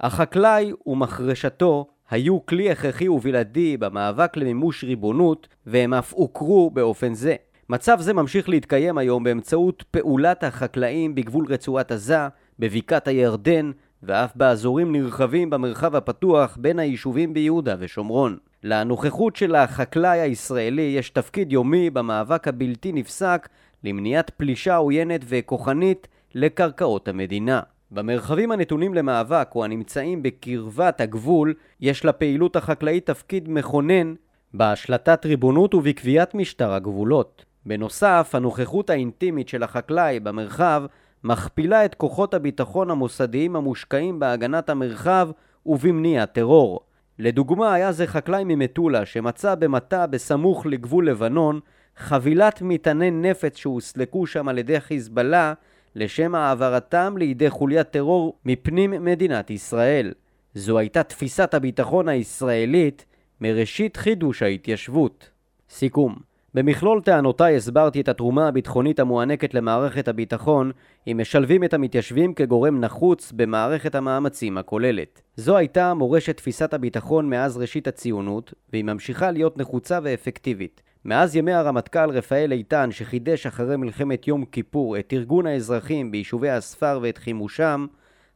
החקלאי 0.00 0.72
ומחרשתו 0.86 1.86
היו 2.10 2.46
כלי 2.46 2.70
הכרחי 2.70 3.08
ובלעדי 3.08 3.76
במאבק 3.76 4.36
למימוש 4.36 4.84
ריבונות, 4.84 5.48
והם 5.66 5.94
אף 5.94 6.12
הוכרו 6.12 6.70
באופן 6.70 7.14
זה. 7.14 7.36
מצב 7.68 8.00
זה 8.00 8.12
ממשיך 8.12 8.48
להתקיים 8.48 8.98
היום 8.98 9.24
באמצעות 9.24 9.84
פעולת 9.90 10.44
החקלאים 10.44 11.14
בגבול 11.14 11.46
רצועת 11.48 11.92
עזה, 11.92 12.28
בבקעת 12.58 13.08
הירדן, 13.08 13.70
ואף 14.02 14.36
באזורים 14.36 14.92
נרחבים 14.92 15.50
במרחב 15.50 15.96
הפתוח 15.96 16.56
בין 16.60 16.78
היישובים 16.78 17.34
ביהודה 17.34 17.76
ושומרון. 17.78 18.36
לנוכחות 18.64 19.36
של 19.36 19.54
החקלאי 19.54 20.20
הישראלי 20.20 20.82
יש 20.82 21.10
תפקיד 21.10 21.52
יומי 21.52 21.90
במאבק 21.90 22.48
הבלתי 22.48 22.92
נפסק 22.92 23.48
למניעת 23.84 24.30
פלישה 24.30 24.76
עוינת 24.76 25.20
וכוחנית 25.28 26.08
לקרקעות 26.34 27.08
המדינה. 27.08 27.60
במרחבים 27.90 28.52
הנתונים 28.52 28.94
למאבק 28.94 29.50
או 29.54 29.64
הנמצאים 29.64 30.22
בקרבת 30.22 31.00
הגבול, 31.00 31.54
יש 31.80 32.04
לפעילות 32.04 32.56
החקלאית 32.56 33.06
תפקיד 33.06 33.48
מכונן 33.48 34.14
בהשלטת 34.54 35.26
ריבונות 35.26 35.74
ובקביעת 35.74 36.34
משטר 36.34 36.72
הגבולות. 36.72 37.44
בנוסף, 37.66 38.30
הנוכחות 38.34 38.90
האינטימית 38.90 39.48
של 39.48 39.62
החקלאי 39.62 40.20
במרחב 40.20 40.84
מכפילה 41.24 41.84
את 41.84 41.94
כוחות 41.94 42.34
הביטחון 42.34 42.90
המוסדיים 42.90 43.56
המושקעים 43.56 44.18
בהגנת 44.18 44.70
המרחב 44.70 45.30
ובמניעת 45.66 46.32
טרור. 46.32 46.80
לדוגמה, 47.18 47.74
היה 47.74 47.92
זה 47.92 48.06
חקלאי 48.06 48.44
ממטולה 48.46 49.06
שמצא 49.06 49.54
במטע 49.54 50.06
בסמוך 50.06 50.66
לגבול 50.66 51.08
לבנון 51.08 51.60
חבילת 51.96 52.62
מטעני 52.62 53.10
נפץ 53.10 53.56
שהוסלקו 53.56 54.26
שם 54.26 54.48
על 54.48 54.58
ידי 54.58 54.80
חיזבאללה 54.80 55.52
לשם 55.94 56.34
העברתם 56.34 57.14
לידי 57.18 57.50
חוליית 57.50 57.90
טרור 57.90 58.38
מפנים 58.44 59.04
מדינת 59.04 59.50
ישראל. 59.50 60.12
זו 60.54 60.78
הייתה 60.78 61.02
תפיסת 61.02 61.54
הביטחון 61.54 62.08
הישראלית 62.08 63.04
מראשית 63.40 63.96
חידוש 63.96 64.42
ההתיישבות. 64.42 65.30
סיכום 65.70 66.29
במכלול 66.54 67.00
טענותיי 67.00 67.56
הסברתי 67.56 68.00
את 68.00 68.08
התרומה 68.08 68.48
הביטחונית 68.48 69.00
המוענקת 69.00 69.54
למערכת 69.54 70.08
הביטחון 70.08 70.70
אם 71.06 71.18
משלבים 71.20 71.64
את 71.64 71.74
המתיישבים 71.74 72.34
כגורם 72.34 72.80
נחוץ 72.80 73.32
במערכת 73.32 73.94
המאמצים 73.94 74.58
הכוללת. 74.58 75.22
זו 75.36 75.56
הייתה 75.56 75.94
מורשת 75.94 76.36
תפיסת 76.36 76.74
הביטחון 76.74 77.30
מאז 77.30 77.56
ראשית 77.56 77.88
הציונות, 77.88 78.54
והיא 78.72 78.84
ממשיכה 78.84 79.30
להיות 79.30 79.58
נחוצה 79.58 79.98
ואפקטיבית. 80.02 80.82
מאז 81.04 81.36
ימי 81.36 81.52
הרמטכ"ל 81.52 82.10
רפאל 82.10 82.52
איתן 82.52 82.88
שחידש 82.92 83.46
אחרי 83.46 83.76
מלחמת 83.76 84.28
יום 84.28 84.44
כיפור 84.44 84.98
את 84.98 85.12
ארגון 85.12 85.46
האזרחים 85.46 86.10
ביישובי 86.10 86.50
הספר 86.50 86.98
ואת 87.02 87.18
חימושם, 87.18 87.86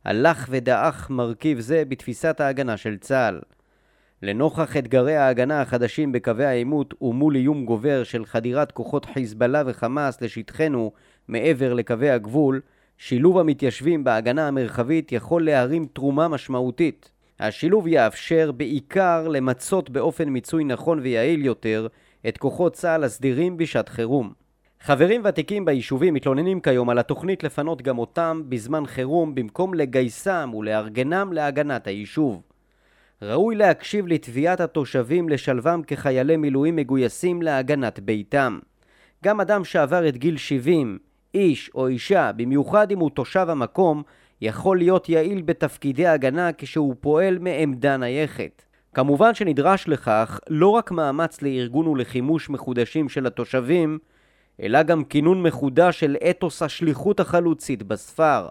הלך 0.04 0.46
ודעך 0.50 1.10
מרכיב 1.10 1.60
זה 1.60 1.82
בתפיסת 1.88 2.40
ההגנה 2.40 2.76
של 2.76 2.96
צה"ל. 2.96 3.40
לנוכח 4.24 4.76
אתגרי 4.76 5.16
ההגנה 5.16 5.60
החדשים 5.60 6.12
בקווי 6.12 6.44
העימות 6.44 6.94
ומול 7.02 7.36
איום 7.36 7.64
גובר 7.64 8.04
של 8.04 8.24
חדירת 8.24 8.72
כוחות 8.72 9.04
חיזבאללה 9.04 9.62
וחמאס 9.66 10.20
לשטחנו 10.20 10.92
מעבר 11.28 11.74
לקווי 11.74 12.10
הגבול, 12.10 12.60
שילוב 12.98 13.38
המתיישבים 13.38 14.04
בהגנה 14.04 14.48
המרחבית 14.48 15.12
יכול 15.12 15.44
להרים 15.44 15.86
תרומה 15.92 16.28
משמעותית. 16.28 17.10
השילוב 17.40 17.86
יאפשר 17.86 18.52
בעיקר 18.52 19.28
למצות 19.28 19.90
באופן 19.90 20.28
מיצוי 20.28 20.64
נכון 20.64 20.98
ויעיל 21.02 21.44
יותר 21.44 21.86
את 22.28 22.38
כוחות 22.38 22.72
צה"ל 22.72 23.04
הסדירים 23.04 23.56
בשעת 23.56 23.88
חירום. 23.88 24.32
חברים 24.80 25.22
ותיקים 25.24 25.64
ביישובים 25.64 26.14
מתלוננים 26.14 26.60
כיום 26.60 26.90
על 26.90 26.98
התוכנית 26.98 27.44
לפנות 27.44 27.82
גם 27.82 27.98
אותם 27.98 28.42
בזמן 28.48 28.86
חירום 28.86 29.34
במקום 29.34 29.74
לגייסם 29.74 30.50
ולארגנם 30.54 31.32
להגנת 31.32 31.86
היישוב. 31.86 32.42
ראוי 33.24 33.54
להקשיב 33.54 34.06
לתביעת 34.06 34.60
התושבים 34.60 35.28
לשלבם 35.28 35.82
כחיילי 35.86 36.36
מילואים 36.36 36.76
מגויסים 36.76 37.42
להגנת 37.42 38.00
ביתם. 38.00 38.58
גם 39.24 39.40
אדם 39.40 39.64
שעבר 39.64 40.08
את 40.08 40.16
גיל 40.16 40.36
70, 40.36 40.98
איש 41.34 41.70
או 41.74 41.88
אישה, 41.88 42.32
במיוחד 42.32 42.90
אם 42.90 42.98
הוא 42.98 43.10
תושב 43.10 43.46
המקום, 43.48 44.02
יכול 44.40 44.78
להיות 44.78 45.08
יעיל 45.08 45.42
בתפקידי 45.42 46.06
הגנה 46.06 46.50
כשהוא 46.58 46.94
פועל 47.00 47.38
מעמדה 47.38 47.96
נייחת. 47.96 48.64
כמובן 48.94 49.34
שנדרש 49.34 49.88
לכך 49.88 50.40
לא 50.48 50.68
רק 50.68 50.90
מאמץ 50.90 51.42
לארגון 51.42 51.86
ולחימוש 51.86 52.50
מחודשים 52.50 53.08
של 53.08 53.26
התושבים, 53.26 53.98
אלא 54.62 54.82
גם 54.82 55.04
כינון 55.04 55.42
מחודש 55.42 56.00
של 56.00 56.16
אתוס 56.30 56.62
השליחות 56.62 57.20
החלוצית 57.20 57.82
בספר. 57.82 58.48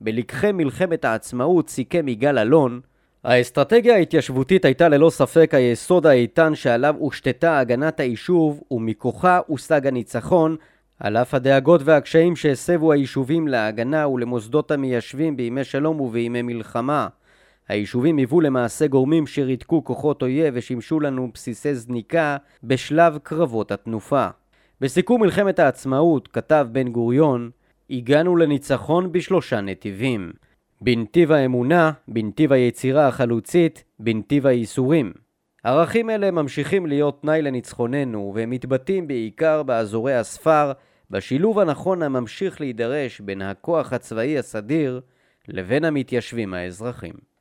בלקחי 0.00 0.52
מלחמת 0.52 1.04
העצמאות 1.04 1.68
סיכם 1.68 2.08
יגאל 2.08 2.38
אלון, 2.38 2.80
האסטרטגיה 3.24 3.94
ההתיישבותית 3.94 4.64
הייתה 4.64 4.88
ללא 4.88 5.10
ספק 5.10 5.50
היסוד 5.54 6.06
האיתן 6.06 6.54
שעליו 6.54 6.94
הושתתה 6.98 7.58
הגנת 7.58 8.00
היישוב 8.00 8.62
ומכוחה 8.70 9.40
הושג 9.46 9.86
הניצחון 9.86 10.56
על 11.00 11.16
אף 11.16 11.34
הדאגות 11.34 11.80
והקשיים 11.84 12.36
שהסבו 12.36 12.92
היישובים 12.92 13.48
להגנה 13.48 14.08
ולמוסדות 14.08 14.70
המיישבים 14.70 15.36
בימי 15.36 15.64
שלום 15.64 16.00
ובימי 16.00 16.42
מלחמה. 16.42 17.08
היישובים 17.68 18.16
היוו 18.16 18.40
למעשה 18.40 18.86
גורמים 18.86 19.26
שריתקו 19.26 19.84
כוחות 19.84 20.22
אויב 20.22 20.54
ושימשו 20.56 21.00
לנו 21.00 21.30
בסיסי 21.34 21.74
זניקה 21.74 22.36
בשלב 22.64 23.18
קרבות 23.22 23.72
התנופה. 23.72 24.26
בסיכום 24.80 25.22
מלחמת 25.22 25.58
העצמאות 25.58 26.28
כתב 26.28 26.66
בן 26.72 26.88
גוריון, 26.88 27.50
הגענו 27.90 28.36
לניצחון 28.36 29.12
בשלושה 29.12 29.60
נתיבים. 29.60 30.32
בנתיב 30.84 31.32
האמונה, 31.32 31.92
בנתיב 32.08 32.52
היצירה 32.52 33.08
החלוצית, 33.08 33.84
בנתיב 33.98 34.46
הייסורים. 34.46 35.12
ערכים 35.64 36.10
אלה 36.10 36.30
ממשיכים 36.30 36.86
להיות 36.86 37.22
תנאי 37.22 37.42
לניצחוננו, 37.42 38.32
והם 38.34 38.50
מתבטאים 38.50 39.08
בעיקר 39.08 39.62
באזורי 39.62 40.14
הספר, 40.14 40.72
בשילוב 41.10 41.58
הנכון 41.58 42.02
הממשיך 42.02 42.60
להידרש 42.60 43.20
בין 43.20 43.42
הכוח 43.42 43.92
הצבאי 43.92 44.38
הסדיר 44.38 45.00
לבין 45.48 45.84
המתיישבים 45.84 46.54
האזרחים. 46.54 47.31